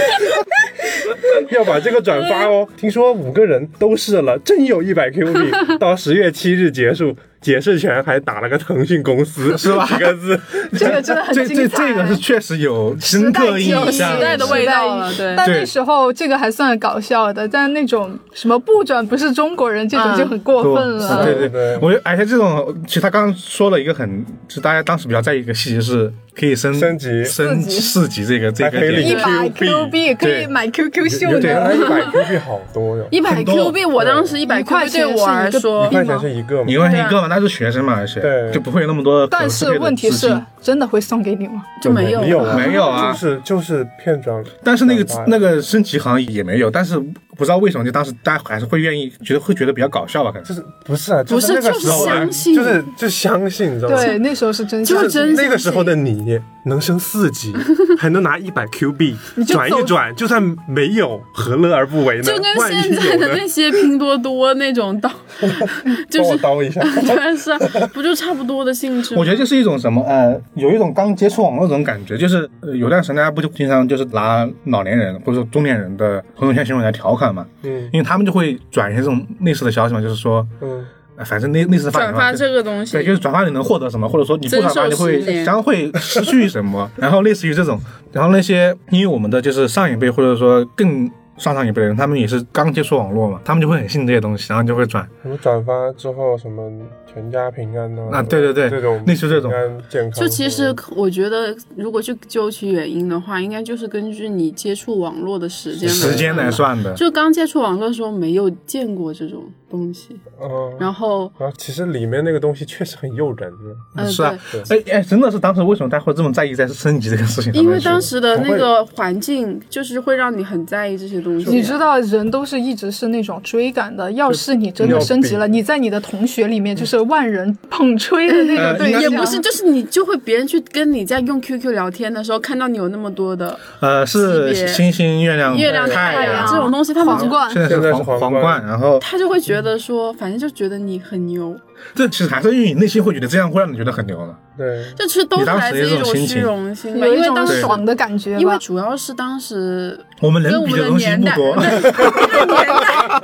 [1.50, 5.40] 要把这个转发哦，听说五个人都试了，真有一百 Q 币，
[5.78, 9.86] 到十月七日结束，解释权还打了个腾讯公司，是吧？
[9.86, 10.38] 几个字，
[10.76, 11.88] 这个真的很这精彩。
[11.88, 15.28] 这这个是确实有深刻印有象时代的味道了，对。
[15.28, 21.24] 对但那时候这个还算搞笑的，但那种什么不转不是中国人这种就很过分了。
[21.24, 27.24] 对对对我觉得而且这种，其实他刚刚说了一个很，是大家当时比较在意一个细节是可以升升级。
[27.24, 27.80] 升四级。
[27.80, 38.50] 四级这个这个一点，百 Q 币可以买 QQ 秀对的，原来一百 Q 币好多哟， 一百 Q 币，我当时一百块币对我钱是一个来说一，块钱是一个一块钱一个嘛，那是学生嘛，而且对。
[38.52, 41.64] 就不会有那么多可但是问题是，真的会送给你吗？
[41.82, 43.12] 就没有没有啊，没有啊。
[43.12, 44.44] 就是就是骗装。
[44.62, 47.00] 但是那个那个升级好像也没有，但是
[47.38, 50.44] 不知道为什么，就当时大家还是会愿意，觉得会觉得比较搞笑吧，可能。
[50.44, 52.54] 就是不是啊，就是那个就是时候啊相信。
[52.56, 53.96] 就是就相信，你知道吗？
[53.96, 57.54] 对，那时候是真相就是真那个时候的你能升四级，
[57.98, 62.22] 还能拿一百 Q 币转一转，就算没有，何乐而不为呢？
[62.22, 63.16] 就跟现在？
[63.16, 65.10] 的那些拼多多那种刀，
[66.10, 67.58] 就是刀一下， 对是啊，
[67.92, 69.20] 不就差不多的性质吗？
[69.20, 80.84] 我觉得这是一种什么呃，有一种刚接触网络这种感觉，就是、呃、有段时间大家不就经常就是拿老年人或者说中年人的朋友圈行为来调侃嘛，嗯因为他们就会转一些这种类似的消息嘛，就是说，嗯，呃
[81.24, 87.80] 反正类类似发转发这个东西，对，就是转发你能获得什么，或者说你不转发你会将会失去什么，然后类似于这种，
[88.12, 96.70] 然后那些因为我们的就是上一辈或者说更上上一辈的人，他们也是刚接触网络嘛，他们就会很信这些东西，然后就会转，什么转发之后什么
[97.18, 98.02] 全家平安呢？
[98.12, 99.50] 啊对对对这种类似这种
[99.90, 100.12] 健康。
[100.12, 106.94] 就其实我觉得，如果去究其原因的话，应该就是根据你接触网络的时间时间来来算的。
[106.94, 114.02] 就刚接触网络的时候没有见过这种东西，嗯，然后啊其实里面那个东西确实很诱人的。
[114.02, 114.38] 呃是啊，
[114.70, 117.52] 哎哎，真的是当时为什么大家会这么在意在升级这个事情？
[117.52, 121.50] 因为当时的那个环境就是会让你很在意这些东西。
[121.50, 124.10] 你知道，人都是一直是那种追赶的。
[124.12, 129.02] 要是你真的升级了，你在你的同学里面就是万人捧吹的那呃应该种对象。
[129.02, 136.34] 也不是，就是你就会别人去跟你在用 QQ 聊天的时候，看到你有那么多的呃是星星、月亮、月亮、太太阳。
[136.36, 141.56] 阳这种东西，他们皇冠现在是皇冠，然后他就会觉得说，反正就觉得你很牛，
[141.94, 144.34] 这其实还是因为你内心会觉得这样会让你觉得很牛的。
[144.56, 147.06] 对，这其实都是来自一种虚荣心吧。
[147.06, 148.36] 有一种因为当时，爽的感觉。
[148.38, 153.20] 因为主要是当时我们能跟我们的比的东西年代，不多， 那个年代，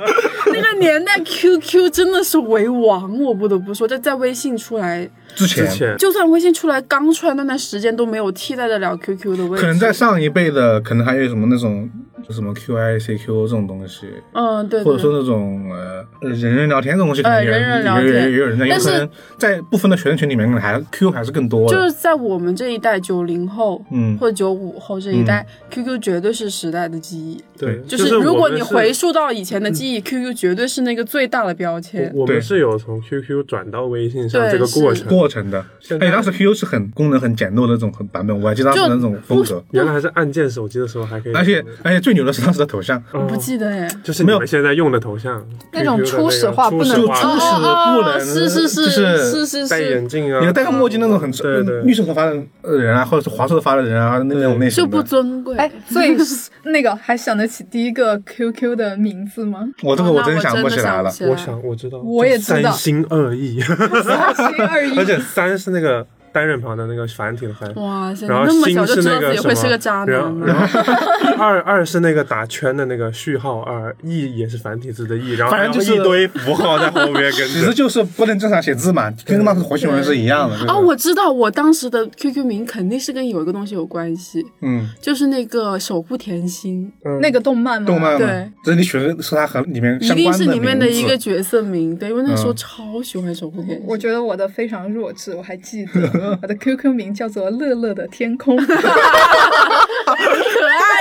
[0.47, 9.61] 那个年代 QQ 真的是为王，我不得不说，在在微信出来，之前之前就算微信出来刚出来那段时间都没有替代得了 QQ 的位置。
[9.61, 11.89] 可能在上一辈的，可能还有什么那种
[12.29, 21.75] 什么 QICQ 这种东西，嗯，对，对或者说那种呃人人聊天这种东西，可能也呃人人聊也也天也有人在，有但是可能在部分的学生群里面，可能还 Q 还是更多的。
[21.75, 27.43] 就是在我们这一代九零后，嗯或者九五后这一代、q q 绝对是时代的记忆。
[27.57, 32.11] 对，就是是如果你回溯到以前的记忆、q q 绝对是那个最大的标签。
[32.11, 51.83] 对我们是有从 QQ 转到微信上这个过程，过程的，现在而且当时 QQ 是很功能很简陋的这种很版本，我还记得当时那种风格，原来还是按键手机的时候还可以，而且而且最牛的是当时的头像，哦不记得哎，就是没有现在用的头像，那种初始化不能就初始化不能，是是是是是是戴眼，镜啊，你要戴个墨镜那种很对对。
[51.83, 55.55] 绿色头发的人啊，或者是黄色头发的人啊，那那种类型就不尊贵。
[55.57, 56.17] 哎，所以
[56.63, 59.59] 那个还想得起第一个 QQ 的名字吗？
[59.83, 61.11] 我这个哦我真想不起来了。
[61.29, 62.71] 我想我知道，我也知道。
[62.71, 64.95] 三心二意，三心二意。
[64.97, 66.05] 而且三是那个
[66.35, 70.67] 单人旁的那个繁体的繁，哇塞，然后那么心小就是知道那个什自己会是个么，渣然后男然？
[71.37, 77.73] 后二二是那个打圈的那个序号二，意也是繁体字的意，然后反正就是一堆符号在后面跟其实。
[77.73, 80.55] 就是不能正常写字嘛，跟那个活新闻是一样的。
[80.55, 86.89] 就是啊，我知道，我当时的 QQ 名肯定是跟有一个东西有关系，嗯，就是那个守护甜心，
[87.21, 87.87] 那个动漫吗？
[87.87, 91.93] 动漫嘛对，这是你选的是它和里面一定是里面的一个角色名。
[91.97, 93.85] 对，因为那时候嗯超喜欢守护甜心。
[93.85, 95.91] 我觉得我的非常弱智，我还记得
[96.41, 98.79] 我的 QQ 名叫做乐乐的天空，可爱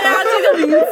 [0.05, 0.85] 呀， 这个名字，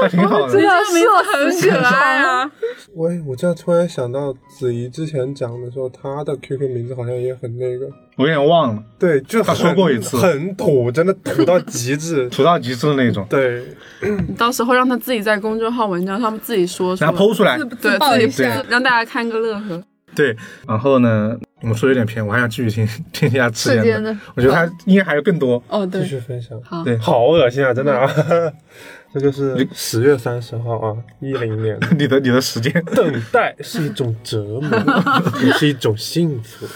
[0.00, 0.52] 还挺好的。
[0.52, 2.50] 这个名字很可爱啊。
[2.94, 12.28] 喂，我这样突然想到子怡之前讲的时候，她的 QQ 名字好像也很那个，我有点忘了，对，就她说过一次很土，真的土到极致。
[12.30, 13.62] 土到极致的那种，对，
[14.00, 17.58] 你到时候让他自己在公众号文章，他们自己说出来然后剖出来。
[17.58, 19.82] 对自己对让大家看个乐呵。
[20.14, 20.34] 对，
[20.66, 25.60] 然后呢，我们说有点偏，我还想继续听听一下次间的的，我觉得他应该还有更多。
[25.66, 26.56] 哦，继，续分享。
[26.62, 28.08] 好，对好恶心啊，真的啊！
[29.18, 31.78] 这就是十月三十号啊，一零年。
[31.98, 34.78] 你的你的时间，等待是一种折磨，
[35.42, 36.66] 也是一种幸福，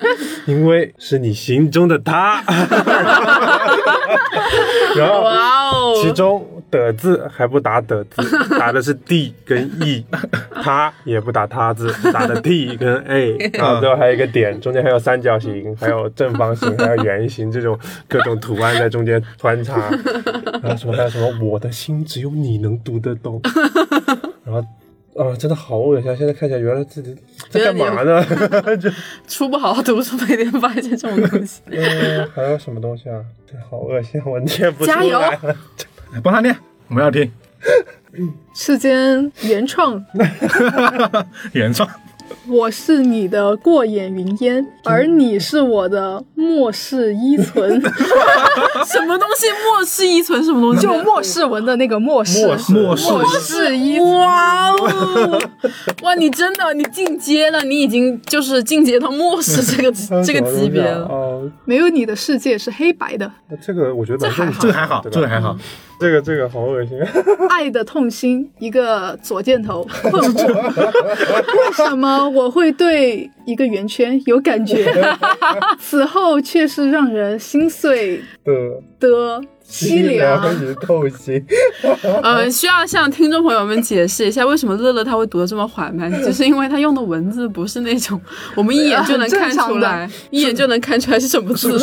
[0.44, 2.42] 因为是你心中的他。
[4.94, 8.22] 然后，哇哦，其中的字还不打的字，
[8.58, 10.04] 打的是 d 跟 e，
[10.62, 19.76] 他也不打他字，打的 t 跟 a，然后最后还有一个点，中间还有三角形，还有正方形，还有圆形这种各种图案在中间穿插，
[20.62, 23.40] 然后什么还有什么我的心只有你能读得懂，
[24.44, 24.64] 然后。
[25.16, 26.10] 啊，真的好恶心！
[26.10, 26.14] 啊！
[26.14, 27.16] 现在看起来，原来自己
[27.48, 28.22] 在干嘛呢？
[28.76, 28.90] 就
[29.26, 31.62] 书不好好读，书每天发现这种东西。
[31.70, 33.24] 嗯，还有什么东西啊？
[33.50, 35.38] 这好恶心，我念不出加油来。
[36.22, 36.54] 帮他念，
[36.88, 37.32] 我们要听
[38.54, 40.04] 世间原创，
[41.52, 41.88] 原创。
[42.48, 47.80] 我是你的过眼云烟，而你是我的末世依存，
[48.86, 49.46] 什么东西？
[49.64, 50.82] 末世依存什么东西？
[50.82, 52.96] 就末世文的那个末世，末世末
[53.40, 54.18] 世依存。
[54.18, 55.42] 哇哦！
[56.02, 59.92] 哇，你真的你进阶了，你已经就是进阶到末世这个
[60.24, 61.06] 这个级别了。
[61.06, 65.56] 哦，没有你的世界是黑白的，这个我觉得这还好这个还好，这个还好。
[65.98, 66.98] 这个这个好恶心。
[67.48, 74.86] 爱的痛心，一个左箭头困惑，为什么我会对一个圆圈有感觉？
[75.80, 78.52] 此后却是让人心碎的
[79.00, 80.54] 的凄凉。
[80.62, 81.42] 与痛心。
[82.22, 88.20] 呃，需要向听众朋友们解释一下，为什么乐乐他会读的这么缓慢， 就是因为他用的文字不是那种
[88.54, 91.70] 我们一眼就能看出来，一眼就能看出来是什么字。
[91.72, 91.78] 就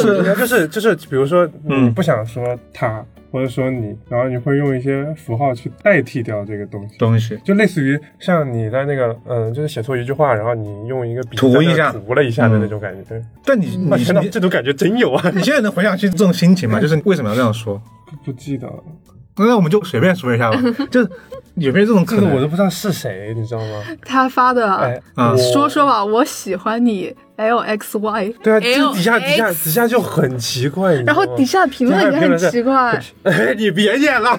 [0.45, 2.43] 是就是，比如说你嗯不想说
[2.73, 3.03] 他，
[3.33, 6.95] 或者说你，然后你会用一些符号去代替掉这个东西。
[6.99, 13.19] 东西，就类似于像你在那个嗯，就是写错一句话，然后你用一个笔涂一下涂了一下的那种感觉。
[13.43, 15.29] 但你你你这种感觉真有啊！
[15.33, 16.77] 你现在能回想起这种心情吗？
[16.81, 17.81] 就是为什么要这样说？
[18.23, 18.83] 不记得了，
[19.37, 20.61] 那我们就随便说一下吧，
[20.91, 21.09] 就是
[21.55, 22.25] 有没有这种可能？
[22.25, 23.83] 这个我都不知道是谁，你知道吗？
[24.05, 34.37] 他发的，哎，啊说说吧，我喜欢你 L X Y，对啊，就底下底下底下就很奇怪，然后底下评论也很奇怪，哎，你别演了，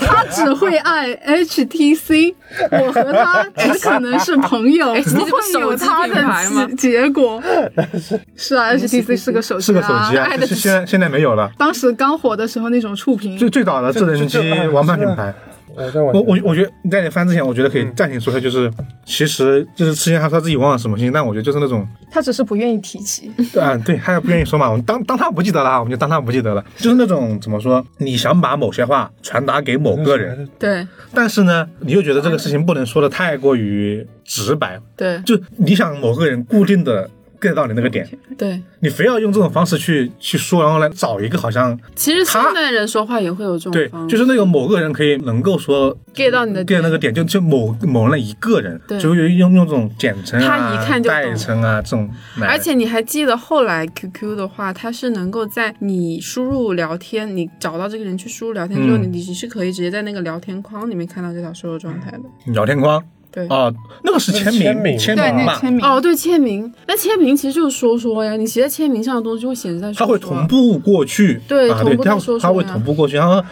[0.00, 2.34] 他只会爱 H T C，
[2.70, 7.42] 我和他只可能是朋友，不会有他不是手机品牌吗的结结果。
[8.36, 11.50] 是啊，H T C 是个手机，是个手机啊爱，的是现在现在没有了。
[11.58, 14.38] 当时刚火的时候那种触屏，最最早的智能机
[14.72, 15.34] 王牌品牌，
[15.76, 18.70] 我在我我我觉得你在你翻之前，我觉得可以暂停说一下，就是
[19.04, 23.30] 其实就是之前他说自己忘了什么信息，但我觉得就是那种 他只是不愿意提起。
[23.52, 30.86] 对啊，对，他也不愿意说嘛，我们当当他不记得了啊，我们就当他不记得了，就是那种怎么说，你想把某些话传达给某个人，对。
[31.12, 37.08] 但是呢，你又觉得这个事情不能说的太过于直白，对，就你想某个人固定的
[37.44, 48.98] get 到你那个点，对，你非要用这种方式去去说，然后来找一个好像其实现他代人说话也会有这种对，就是那个某个人可以能够说 get 到你的 get 那个点，就就某某那一个人，对。
[48.98, 52.08] 就用用用这种简称啊、他一看就代称啊这种，
[52.40, 59.02] 而且你还记得后来 QQ 的话，它是能够在你输入聊天，你找到这个人去输入聊天之后，嗯。
[59.02, 62.52] 你你是可以直接在那个聊天框里面看到这条输入状态的。
[62.52, 63.02] 聊天框
[63.34, 63.46] 对。
[63.48, 63.74] 哦，
[64.04, 65.84] 那个是签名签名对，签名吧，那签名。
[65.84, 70.06] 哦，对，签名，那签名其实就是说说呀，你写在签名上的东西就会显示在说说。
[70.06, 73.42] 它会同步过去，啊，对同对，它步说说它会同步过去，然后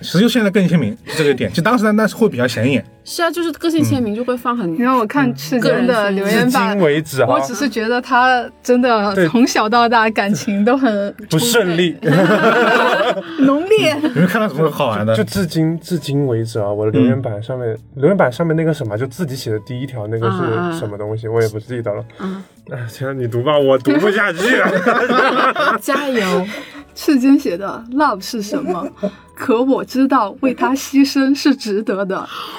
[0.00, 4.76] 其实就现在个性签名是这个点，就当时那那是会比较显眼，是啊，就是个性签名就会放很。
[4.76, 11.96] 然后我看赤个人的留言板至今，为止哈我只是觉得他真的从小到大感情都很不顺利，
[13.40, 13.94] 浓烈。
[14.02, 15.22] 有没有看到什么好玩的就？
[15.24, 22.04] 至今至今为止啊，我的留言板上面，留言板上面那个什么，就自己写的第一条那个是什么东西，我也不记得了。
[22.20, 25.76] 嗯，哎，天啊，你读吧，我读不下去了。
[25.82, 26.46] 加油！
[26.94, 28.86] 赤间写的 “love” 是什么？
[29.34, 32.16] 可我知道为他牺牲是值得的。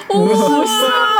[0.08, 1.16] 哦，是吗？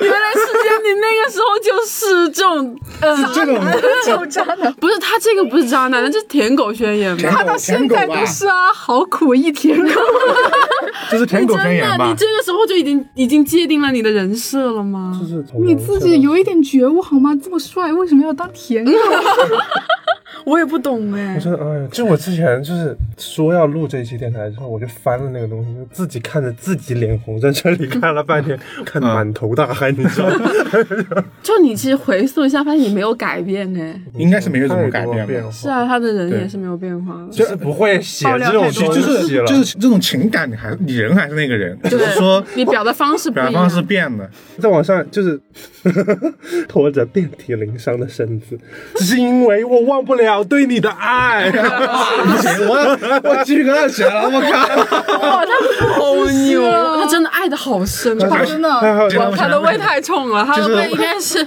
[0.00, 3.58] 原来世间你那个时候就是这种，呃，这种
[4.04, 7.28] 就渣男， 不是他这个不是渣男，那这是舔狗宣言吧？
[7.32, 10.00] 他到现在都是啊，好苦一舔狗。
[11.10, 12.14] 这是舔狗宣言真的，吧你？
[12.14, 15.18] 这个时候就已经已经界定了你的人设了吗？
[15.20, 17.34] 就是你自己有一点觉悟好吗？
[17.42, 18.90] 这么帅，为什么要当舔狗？
[20.44, 21.40] 我也不懂哎我。
[21.40, 30.50] 真的，哎呀，就我之前就是说要录这一期电台之后，我就翻了那个东西，就自己看着自己脸红，在这里看了半天， 看得满头大汗，你知道吗？
[31.42, 34.00] 就你其实回溯一下，发现你没有改变哎。
[34.14, 37.28] 应该是没有怎么改变是啊，他的人也是没有变化的。
[37.30, 43.30] 就是不会写这种就东是西了，就是这种情感，你还你人还是那个人，只是说你表达方式。
[43.30, 44.28] 表达方式变了。
[44.58, 45.40] 在网上就是
[46.68, 48.58] 拖着遍体鳞伤的身子，
[48.94, 51.50] 只是因为我忘不了对你的爱。
[51.50, 52.76] 不行，我
[53.24, 55.18] 我鸡皮疙瘩起来了，我靠！
[55.18, 56.62] 哇，他好牛，
[56.96, 58.16] 他真的爱的好深。
[58.16, 58.70] 他真的，
[59.36, 61.44] 他的胃太冲了，他的就是胃应该是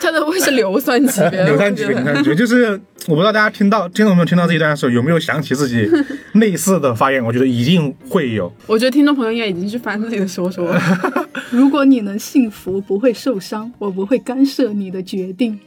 [0.00, 1.44] 他的胃是硫酸级别的。
[1.50, 5.90] 扭蛋级别，扭蛋级别，就是我不知道大家听到听众朋友听到这一段的时候，有没有想起自己
[6.32, 7.22] 类似的发言？
[7.22, 8.50] 我觉得一定会有。
[8.66, 10.80] 我觉得听众朋友应该已经去翻自己的说说了。
[11.50, 15.58] 如果你能幸福，不会受伤，我不会干涉你的决定。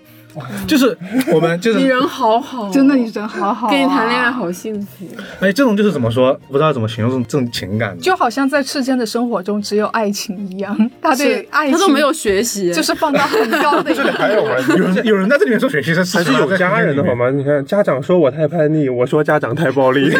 [0.68, 0.98] 就是
[1.34, 4.28] 我们 就是你人好好，真的，你人好好、啊，跟你谈恋爱。
[4.32, 5.06] 好幸福。
[5.40, 6.34] 哎，这种就是怎么说？
[6.50, 7.98] 不知道怎么形容这种这种情感。
[8.00, 14.10] 就好像在世间的生活中只有爱情一样， 他对爱情他都没有学习，就是放到很高的这里。
[14.12, 14.52] 还有吗？
[14.70, 17.16] 有人有人在这里面说学习是还是有家人的好？
[17.16, 17.32] 吗？
[17.32, 20.12] 你看，家长说我太叛逆，我说家长太暴力。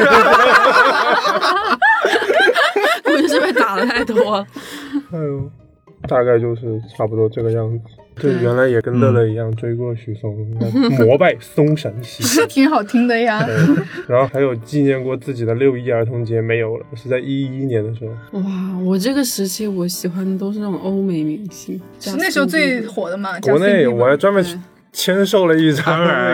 [3.04, 4.46] 估计是被打的太多了。
[5.14, 5.52] 哎呦，
[6.08, 7.80] 大概就是差不多这个样子。
[8.20, 10.36] 对，原来也跟乐乐一样追过许嵩，
[11.06, 12.24] 膜拜松神系。
[12.28, 13.46] 是挺好听的呀，
[14.08, 18.40] 然后还有纪念过自己的六一儿童节没有了，是在一一年的时候。
[18.40, 23.40] 哇，我这个时期我喜欢的都是那种欧美明星，是那时候最火的嘛。
[23.42, 24.60] 国内我还专门对
[24.98, 25.86] 签售了一张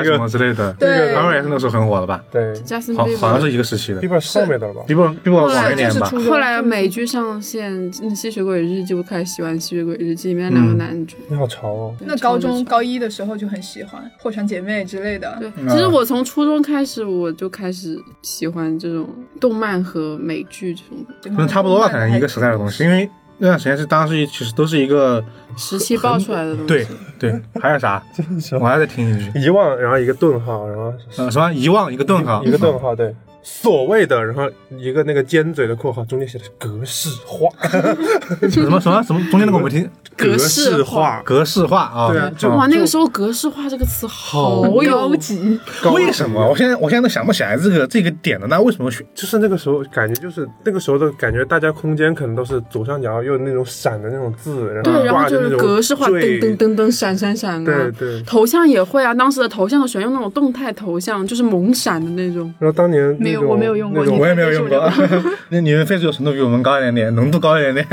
[0.05, 2.23] 什么，之类的，对当然也是那时候很火的吧？
[2.31, 2.53] 对
[2.95, 3.99] 好，好像是一个时期的。
[4.01, 4.81] ，Bieber 是后面的了吧？
[4.87, 6.29] 比我比我后来晚一点吧就是。
[6.29, 11.17] 后来美剧上线，那《吸血鬼日记》我开始喜欢《吸血鬼日记》里面两个男主。
[11.27, 11.95] 你好潮哦！
[11.99, 15.35] 那高中高一的时候就很喜欢《破产姐妹》之类的。
[15.41, 19.09] 对，嗯其实我从初中开始我就开始喜欢这种
[19.41, 23.09] 动漫和美剧这种可可能差不多吧，可能一个时代的东西，因为
[23.43, 25.21] 那段时间是当时其实都是一个
[25.57, 26.65] 时期爆出来的东西。
[26.65, 26.87] 对
[27.19, 28.01] 对，还有啥？
[28.57, 33.13] 我还在听一句，遗忘，然后一个顿号，然后呃，什么遗忘一个顿号，一个顿号，对，
[33.43, 37.49] 所谓的，然后一个那个尖嘴的括号，中间写的是格式化，
[38.49, 45.59] 什么什么什么中间那个我没听，格式化，格式化啊，对啊就啊哇，那个时候格式化这个词好高级，
[45.93, 46.47] 为什么？
[46.47, 49.05] 我现在我现在都想不起来这个这个点了，那为什么选？
[49.13, 57.65] 就是那个时候感觉，就是那个时候的感觉，大家空间可能都是左上角有那种闪的那种字，然后对，然后就是格式化，噔噔噔噔，闪闪闪啊。
[57.65, 58.21] 对对。
[58.23, 62.53] 头像也会啊，当时的头像喜欢用那种动态头像，就是猛闪的那种。
[62.59, 64.91] 然后当年那有我没有用过我也没有用过，
[65.49, 67.87] 那你们非主流程度比我们高一点点， 浓度高一点点。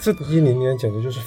[0.00, 1.20] 这一零年简直就是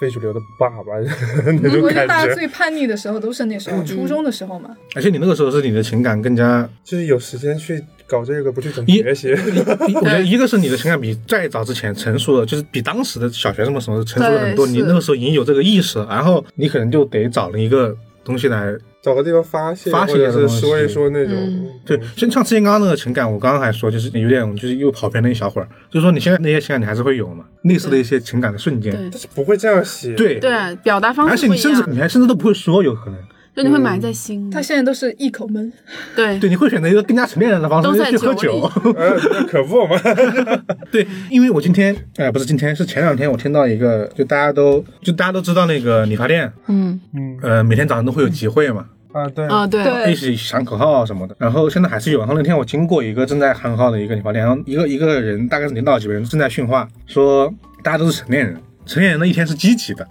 [0.00, 0.98] 非主流的爸爸
[1.44, 4.70] 那种我觉得大家最叛逆的时候都是那时候，初中的时候嘛。
[4.94, 9.30] 而且你那个时候是你的情感更加，就是有时间去搞这个，不去怎么学习？
[9.32, 14.66] 我觉得一个是你的情感比再早之前成熟了，就是比当时的小学什么什么成熟了很多。
[14.66, 21.34] 你那个时候已经有这个意识了，然后你可能就得找了一个东西来找个地方发泄，发泄或者是说一说那种。
[21.34, 21.68] 嗯。
[21.84, 30.14] 对，像像之前刚刚那个情感，我刚刚还说，就是有点就是又跑偏了一小会儿，就是说你现在那些情感你还是会有嘛，类似的一些情感的瞬间，但是不会这样写。
[30.14, 30.38] 对。
[30.38, 31.56] 对，表达方式而且你。
[31.56, 33.18] 甚至你还甚至都不会说，有可能
[33.54, 34.52] 就你会埋在心里。
[34.52, 35.72] 他现在都是一口闷，
[36.16, 38.70] 对对，你会选择一个更加成年人的方式都在去喝酒。
[38.96, 39.16] 呃，
[39.48, 39.96] 可不嘛，
[40.90, 51.36] 对，因为我今天，哎、不是今天，是前两天我听到一个，就大家都就大家都知道那个理发店，嗯嗯呃，每天早上都会有集会嘛，啊，对，啊对对一起喊口号啊什么的。
[51.38, 52.18] 然后现在还是有。
[52.18, 57.52] 然后那天我经过一个正在喊口号的一个理发店，然后一个一个人大概是领导级别人正在训话，说
[57.84, 60.06] 大家都是成年人，成年人的一天是积极的。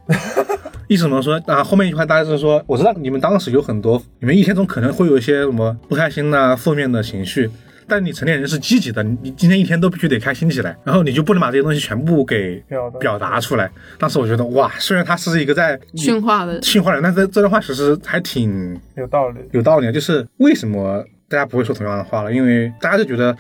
[0.88, 1.42] 意思怎么说？
[1.46, 7.50] 啊，后面一句话大概是说，我知道你们当时有很多，你们一天中可能会有一些什么不开心呐、负面的情绪，
[7.88, 12.64] 但你成年人是积极的，你你今天一天都必须得开心起来，然后你就不能把这些东西全部给
[13.00, 13.72] 表达出来。
[13.98, 19.40] 当时我觉得哇，虽然他是一个在驯化的，驯化人，但是这段话其实还挺有道理。
[19.52, 22.34] 有道理的，就是为什么大家不会说同样的话了？
[22.34, 23.36] 因为大家就觉得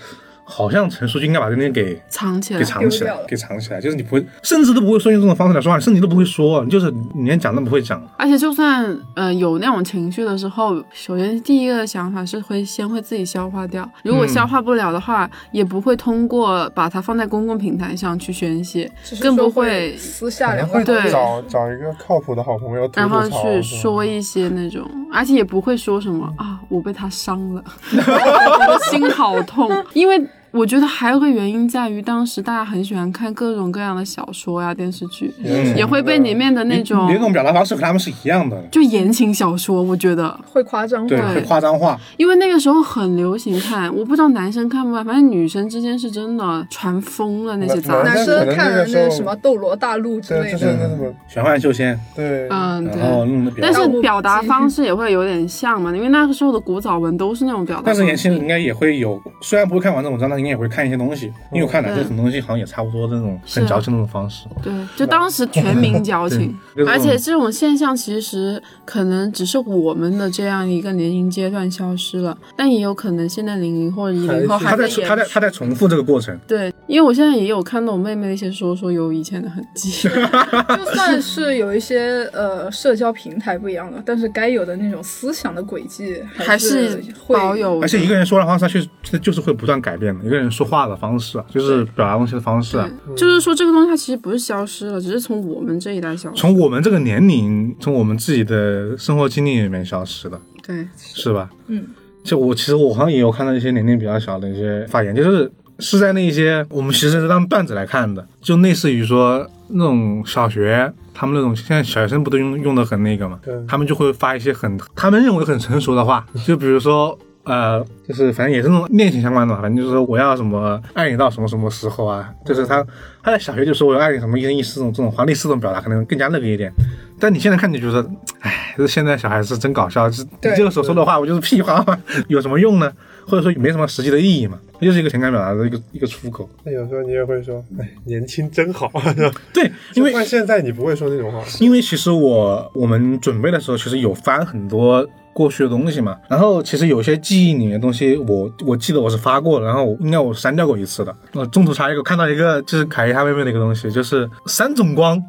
[0.45, 2.65] 好像陈述就应该把这个东西给藏起来给。
[2.65, 8.01] 藏起来给藏起来，就是你不会，甚至都不会说用这种方式来说话，甚至都不会说，你就是你连讲都不会讲。
[8.17, 18.89] 而且就算呃有那种情绪的时候，首先第一个想法是会先会自己消化掉，如果嗯消化不了的话，也不会通过把它放在公共平台上去宣泄
[19.21, 27.63] 更不会会私下聊会对找找一个靠谱的好朋友然后，去说一些那种，而且也不会说什么啊，我被他伤了，
[27.93, 29.71] 我的心好痛。
[29.93, 30.21] 因为
[30.53, 41.99] 我觉得还有个原因在于，当时大家很喜欢看各种各样的小说呀、电视剧，嗯也会被里面的那种你那种表达方式和他们是一样的，就言情小说，我觉得，会夸张对，化，会夸张化。
[42.17, 48.15] 因为那个时候很流行看，我不知道男生看不看，反正女生之间是真的传疯了那些杂男。
[48.23, 53.59] 生看可能那个什么《斗罗大陆》之对，类就是的，那什么，玄幻修仙，对，嗯，对。
[53.59, 57.87] 但，是表达方式也会有点像嘛，因为那个时候的古早文都是那种表达方式。
[57.87, 64.45] 但是年轻人应该也会有，虽然不会看完整文章，但应该也会看一些东西，因为我看男生很多东西好像也差不多这种很矫情的那种方式。
[64.61, 66.53] 对，就当时全民矫情，
[66.85, 80.09] 而且这种现象其实可能只是我们的这样一个年龄阶段消失了，但也有可能现在零零或者一零后还在他在他在重复这个过程，对，因为我现在也有看到我妹妹的一些说说有以前的痕迹，
[80.77, 87.79] 就算是有一些呃社交平台不一样了，但是该有的那种思想的轨迹还是是会保有。
[87.81, 90.23] 而且一个人说的话他确实就是会不断改变的。
[90.33, 96.41] 一个人说话的方式啊，就是表达东西的方式啊，就是说这个东西它其实不是消失了，只是从我们这一代消失。
[96.41, 101.47] 从我们这个年龄，从我们自己的生活经历里面消失的，对，是吧？
[101.67, 101.85] 嗯，
[102.23, 117.15] 就我其实我好像也有看到一些年龄比较小的一些发言，就是是在那一些我们其实是当段子来看的，就类似于说那种小学，他们那种现在小学生不都用用的很那个嘛，他们就会发一些很他们认为很成熟的话，就比如说。
[117.45, 122.85] 呃，就是反正也是那种恋情相关的嘛，反正就是说我要什么爱你到什么什么时候啊，就是他
[123.21, 126.71] 他在小学就说我要爱你什么一生一世这种这种华丽式这种表达可能更加那个一点，
[127.19, 131.97] 但你现在看你就觉得，哎，这现在小孩子真搞笑，这你这个时候说的话不就是屁话吗？
[132.27, 132.91] 有什么用呢？
[133.25, 134.59] 或者说没什么实际的意义嘛？
[134.73, 136.49] 它就是一个情感表达的一个一个出口。
[136.65, 138.91] 那有时候你也会说，哎，年轻真好，
[139.53, 146.15] 对，因为现在你不会说那种话，因为其实我我们准备的时候，其实有翻很多过去的东西嘛。
[146.29, 151.15] 然后其实有些记忆里面的东西我，我记得我是发过，然后应该我删掉过一次的。
[151.33, 155.21] 我，中途查一个，看到一个就是凯伊他妹妹的一个东西，就是三种光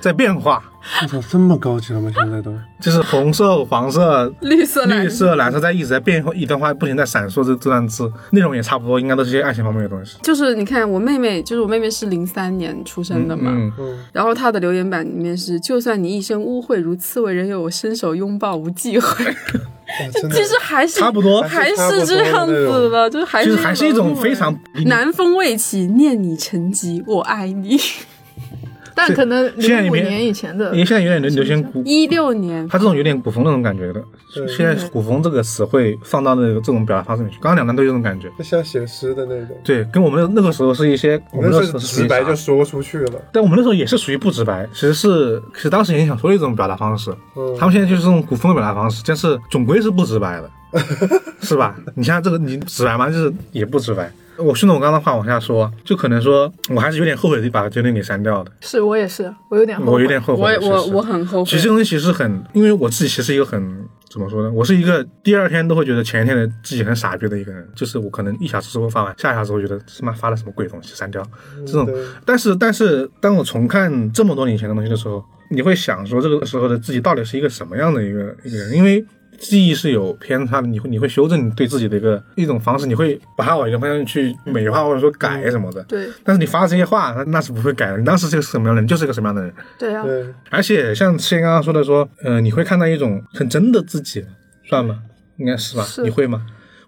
[0.00, 0.62] 在变化，
[1.02, 2.10] 我操，这么高级了吗？
[2.14, 10.16] 现在都， 就是红色、黄色、绿色蓝绿色、蓝色在一直在变，一段话不停在闪烁这这段字，内容也差不多，应该都是些爱情方面的东西。
[10.22, 19.24] 就是你看我妹妹，就是我妹妹是零三年出生的嘛，嗯，嗯，然后她的留言板里面是：就算你一生污秽如刺猬，仍有我伸手拥抱无忌讳。
[20.12, 21.74] 其实还是差不多还是
[22.06, 24.56] 这样子的，就是还就是是还是一种非常
[24.86, 27.76] 南风未起，念你成疾，我爱你。
[29.08, 34.02] 但可能现在里面零五年以前的因为现在有点流流行古，一六年，他这种有点古风那种感觉的。
[34.46, 38.30] 现在古风这个词汇放到那个这种表达方式里面去，刚刚两段都有这种感觉。
[38.38, 47.10] 就像写诗的那种，对，跟我们那那个时候是一些，我我们是直时候是属于啥白就说出去了，但我们那时候也是属于不直白，其实是其实当时也想说的一种表达方式。
[47.36, 50.50] 嗯他们现在就是这种古风的表达方式，但是总归是不直白的，
[51.42, 51.74] 是吧？
[51.96, 53.08] 你像这个，你直白吗？
[53.10, 54.12] 就是也不直白。
[54.40, 61.50] 我顺着我刚刚的话往下说，就可能说我还是有点后悔把这段给删掉的，是我也是，我有点后悔我有点后悔我我我很后悔。
[61.50, 64.50] 其实这东西其实很，因为我自己其实一个很怎么说呢？
[64.52, 71.22] 我是一个第二天都会觉得前一天的自己很傻逼的一个人，就是我可能一小时之后发完，下一小时我觉得他妈发了什么鬼东西，删掉
[71.66, 71.86] 这种。
[71.86, 78.72] 对但是但是当我重看这么多年前的东西的时候，你会想说这个时候的自己到底是一个什么样的一个一个人？
[78.72, 79.04] 因为
[79.40, 85.82] 记忆是有偏差的，你会你会修正你对自己的一个一种方式，你会把它往一个方向去美化或者说改什么的。
[85.84, 87.98] 对但是你发这些话，那那是不会改的。
[87.98, 89.52] 你当时是个什么样的人，就是个什么样的人。
[89.78, 94.24] 对啊，对，而且像之前刚刚说的说，呃，你会看到一种很真的自己，
[94.68, 95.00] 算吗？
[95.38, 95.82] 应该是吧？
[95.84, 96.46] 是你会吗？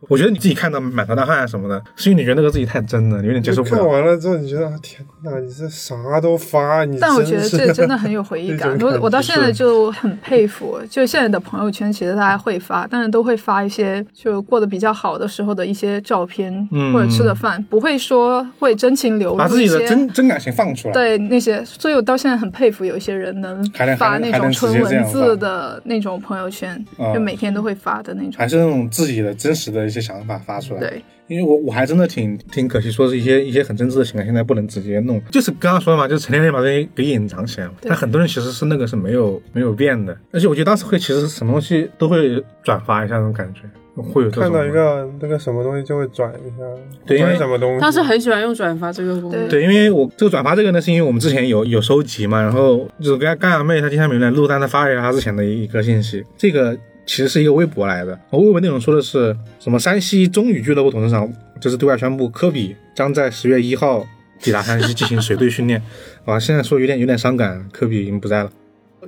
[0.09, 3.89] 我觉得你自己看到满头大汗啊什么的，是因为你觉得那个自己太真了，你有点接受不了看。
[3.89, 8.77] 完了之后，你觉得啊天哪，你这啥都发，你但我觉得这真的很有回忆 感。
[8.81, 19.89] 我我到现在就很佩服，就现在的朋友圈，其实大家会发，但是都会发一些就过得比较好的时候的一些照片，嗯或者吃的饭，不会说会真情流把自己的露一些。
[19.89, 20.95] 真真感情放出来。
[20.95, 28.33] 对那些，所以我到现在很佩服有一些人能还能发那种纯文字的那种朋友圈，啊就每天都会发的那种。
[28.37, 30.81] 还是那种自己的真实的一些想法发出来。
[30.81, 35.23] 对，因为我我还真的挺挺可惜，说是一些一些很真挚的情感，现在不能直接弄。
[35.31, 37.75] 就是刚刚说的嘛，就是成天把这些给隐藏起来嘛。
[37.83, 43.61] 但很多人其实是那个是没有没有变的，而且我觉得当时会其实什么东西都会转发一下那种感觉，
[44.03, 44.31] 会有。
[44.31, 46.65] 看到一个那个什么东西就会转一下，
[47.07, 49.49] 对因为什么东西，他是很喜欢用转发这个功能。
[49.49, 56.77] 对，因为我这个转发这个呢，是因为我们之前有有收集嘛，然后就是跟干阳妹她今天没来录，但她发了一下她之前的一个信息，这个
[57.13, 64.03] 其实是一个微博来的，我微博内容说的是什么山西中宇俱乐部董事长就是对外宣布，科比将在十月一号
[64.41, 65.83] 抵达山西进行随队训练，
[66.25, 68.51] 啊，现在说有点有点伤感，科比已经不在了。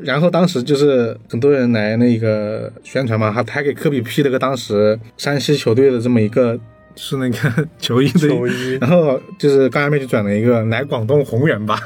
[0.03, 6.61] 然后当时就是很多人来那个宣传嘛，他还给科比 P 了个当时山西球队的这么一个
[6.97, 8.73] 是那个 球衣的球衣。
[8.83, 11.81] 然后就是刚才妹就转了一个来广东宏远吧，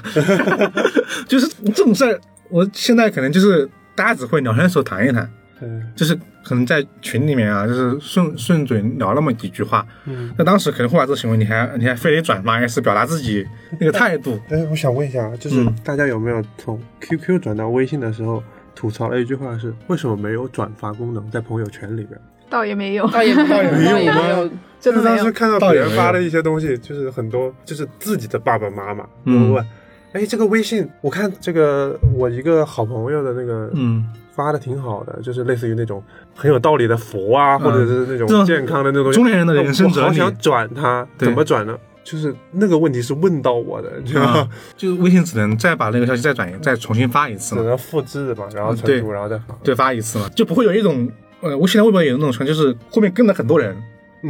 [1.28, 5.30] 就是这种事儿，我现在可能就是大家只会聊天的时候谈一谈，
[5.60, 9.86] 嗯就是可能在群里面啊，就是顺顺嘴聊那么几句话。
[10.06, 10.32] 嗯。
[10.38, 13.46] 那当时可能会把这个行为，你还你还非得转发一次，表达自己
[13.78, 14.38] 那个态度。
[14.50, 18.42] 哎，我想问一下，就是嗯大家有没有从 QQ 转到微信的时候
[18.74, 22.18] 吐槽了一句话是为什么没有转发功能在朋友圈里边？
[22.50, 24.50] 倒也没有，倒也 倒也没有吗，就是
[24.80, 29.66] 真的当时看到别人发的一些东西，就是很多就是自己的爸爸妈妈嗯会问，
[30.12, 34.02] 哎，这个微信我看这个我一个好朋友的那个嗯，
[34.38, 36.00] 发的挺好的，就是类似于那种
[36.32, 39.12] 很有道理的佛啊，或者是那种种健康的那种。
[39.12, 41.76] 中年人的人生我哲理好想转它，怎么转呢？
[42.04, 49.44] 就是那个问题是问到我的，你知道吗啊？，就是微信只能再把那个消息再转再重新发一次嘛，只能复制嘛，然后存对储，然后再发。
[49.64, 51.10] 对，发一次嘛，就不会有一种
[51.40, 53.76] 呃，我现在微博有那种传，就是后面跟了很多人。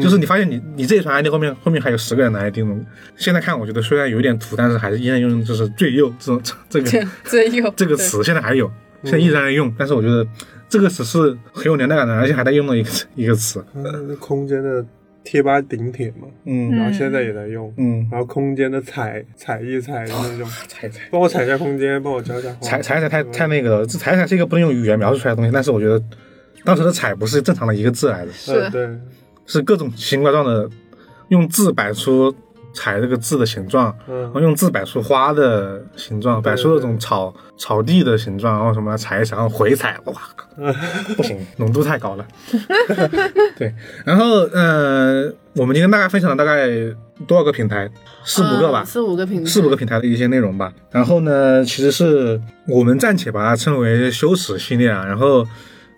[0.03, 2.77] 就是你发现你你这一传 ID 后面后面还有十个人的 ID 呢。
[3.17, 8.71] 现在看我觉得虽然有点土，但是还是依然用就是最右这种这个最右这个词，现在还有，
[9.03, 9.73] 现在依然在用。
[9.79, 10.27] 但是我觉得
[10.69, 13.65] 这个词是很有年代感的，而且还在用的一个一个词。
[13.75, 14.85] 嗯，空间的
[15.25, 17.73] 贴吧顶帖嘛，嗯然后现在也在用。
[17.77, 22.67] 嗯，然后空间的踩踩一踩的那种，踩踩帮我踩一下空间，帮我浇一下花。
[22.67, 26.03] 踩踩踩太太那个了，这踩踩是一个不能用语言描述出来的东西，但是我觉得
[26.65, 28.89] 当时的踩不是正常的一个字来的，是，对，
[29.47, 30.69] 是各种奇形怪状的
[31.29, 32.35] 用字摆出
[32.73, 40.47] 踩这个字的形状，然后嗯，用字摆出花的形状，摆出那种草草地的形状，然后什么踩一踩，然后回踩，哇靠，
[41.17, 42.27] 不行，浓度太高了。
[43.57, 46.69] 对，然后呃，我们今天大概分享了大概
[47.27, 47.91] 多少个平台？
[48.25, 50.73] 四五个吧嗯，四五个平台，四五个平台的一些内容吧。
[50.91, 55.05] 然后呢，其实是我们暂且把它称为羞耻系列啊。
[55.07, 55.47] 然后，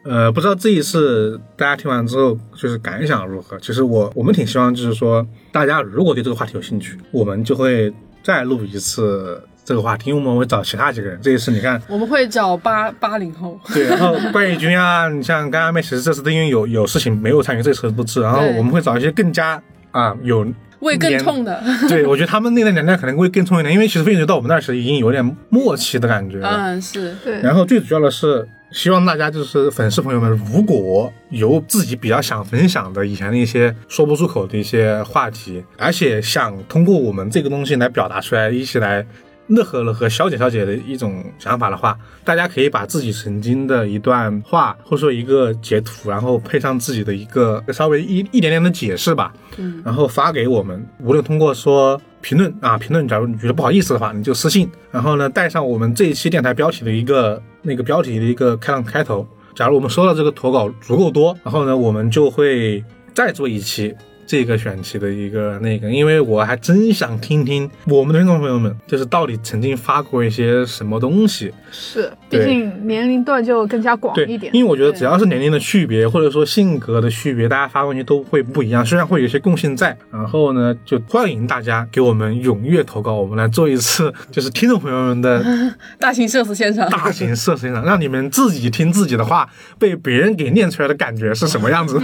[0.02, 3.58] 呃，不知道这一次大家听完之后就是感想如何？
[3.58, 7.92] 其实我我们挺希望就是说，大家如果对这个话题有兴趣，我们就会
[8.22, 11.18] 再录一次这个话题，因为我们会找其他几个人。
[11.20, 20.46] 这一次你看，我们会找八八零后， 对，然后关宇君啊，你像刚刚妹，其实这次都因为有有事情没有参与这次的录制，然后我们会找一些更加啊有
[20.80, 26.48] 胃更痛的， 对，我觉得他们那个年代可能会更痛一点，因为其实飞行到我们那儿时已经有点默契的感觉了。
[26.48, 39.04] 嗯，是对，然后最主要的是，希望大家就是粉丝朋友们，如果有自己比较想分享的以前的一些说不出口的一些话题，而且想通过我们这个东西来表达出来，一起来
[39.48, 59.26] 乐呵乐呵、消解消解的一种想法的话，大家可以把自己曾经的一段话，或者说一个截图，然后配上自己的一个稍微一一点点的解释吧，嗯，然后发给我们，无论通过说评论啊，评论，假如你觉得不好意思的话，你就私信，然后呢带上我们这一期电台标题的一个那个标题的一个开朗开头。
[59.54, 62.82] 假如我们收到这个投稿足够多，然后呢，我们就会
[63.14, 63.94] 再做一期
[64.30, 71.52] 这个选题的一个那个，因为我还真想听听我们的听众朋友们，就是到底曾经发过一些什么东西。
[71.72, 78.86] 是，毕竟年龄段就更加广一点。，因为我觉得只要是年龄的区别，或者说性格的区别，大家发问题都会不一样。
[78.86, 85.44] 虽然会有一些共性在，然后呢，就欢迎大家给我们踊跃投稿，我们来做一次 就是听众朋友们的
[85.98, 92.00] 大型社死现场，大型社死现场，让你们自己听自己的话被别人给念出来的感觉是什么样子？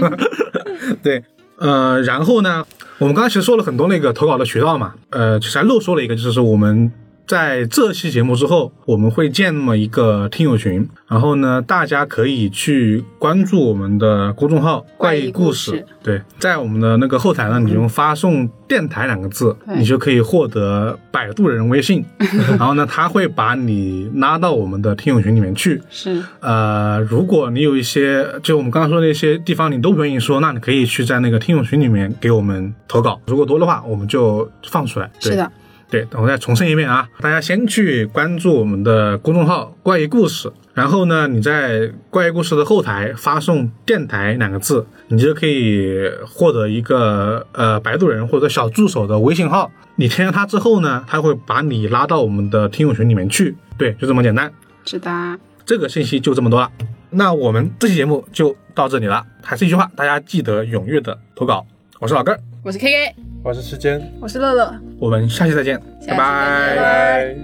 [1.02, 1.22] 对，
[1.58, 2.64] 呃，然后呢，
[2.98, 6.92] 我们刚才其实说了很多那个投稿的渠道嘛，呃，其实还漏说了一个，就是我们。
[7.26, 15.72] 在这期节目之后，我们会建那么一个听友群，然后呢，大家可以去关注我们的公众号“怪异故事”。
[15.72, 22.04] 故事对，在我们的那个后台呢，你用发送“电台”两个字，你就可以获得摆渡人微信，
[22.50, 25.82] 然后呢，他会把你拉到我们的听友群里面去。
[25.90, 33.20] 是呃，如果你有一些，就我们刚刚说的那些地方你都不愿意说，那你可以去在那个听友群里面给我们投稿。
[33.26, 35.10] 如果多的话，我们就放出来。
[35.20, 35.50] 对是的，
[35.88, 49.70] 对，等我再重申一遍啊，大家先去关注我们的公众号“怪异故事”，然后呢，你在“怪异故事”的后台发送“电台”两个字，你就可以获得一个呃摆渡人或者小助手的微信号。
[49.94, 53.56] 你添加他之后呢，他会把你拉到我们的听友群里面去。
[53.78, 54.52] 对，就这么简单。
[54.84, 56.70] 是的，这个信息就这么多了。
[57.10, 59.24] 那我们这期节目就到这里了。
[59.42, 61.64] 还是一句话，大家记得踊跃的投稿。
[62.00, 67.35] 我是老根儿，我是 K K，我是时间，我是乐乐，我们下期再见，下期再见拜拜拜。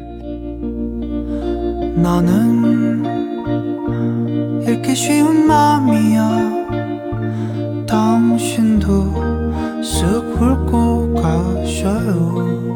[1.97, 3.03] 너는
[4.67, 6.21] 읽기 쉬운 마음이야
[7.87, 12.75] 당신도 쓱 훑고 가셔요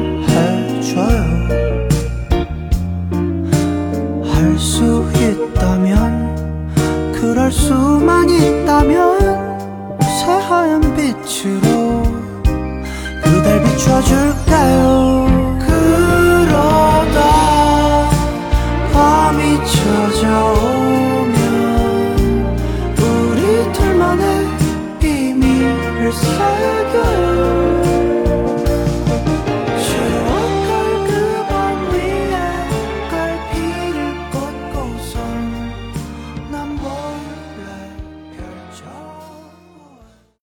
[7.51, 12.03] 수만 있다면 새하얀 빛으로
[13.21, 15.30] 그댈 비춰줄게요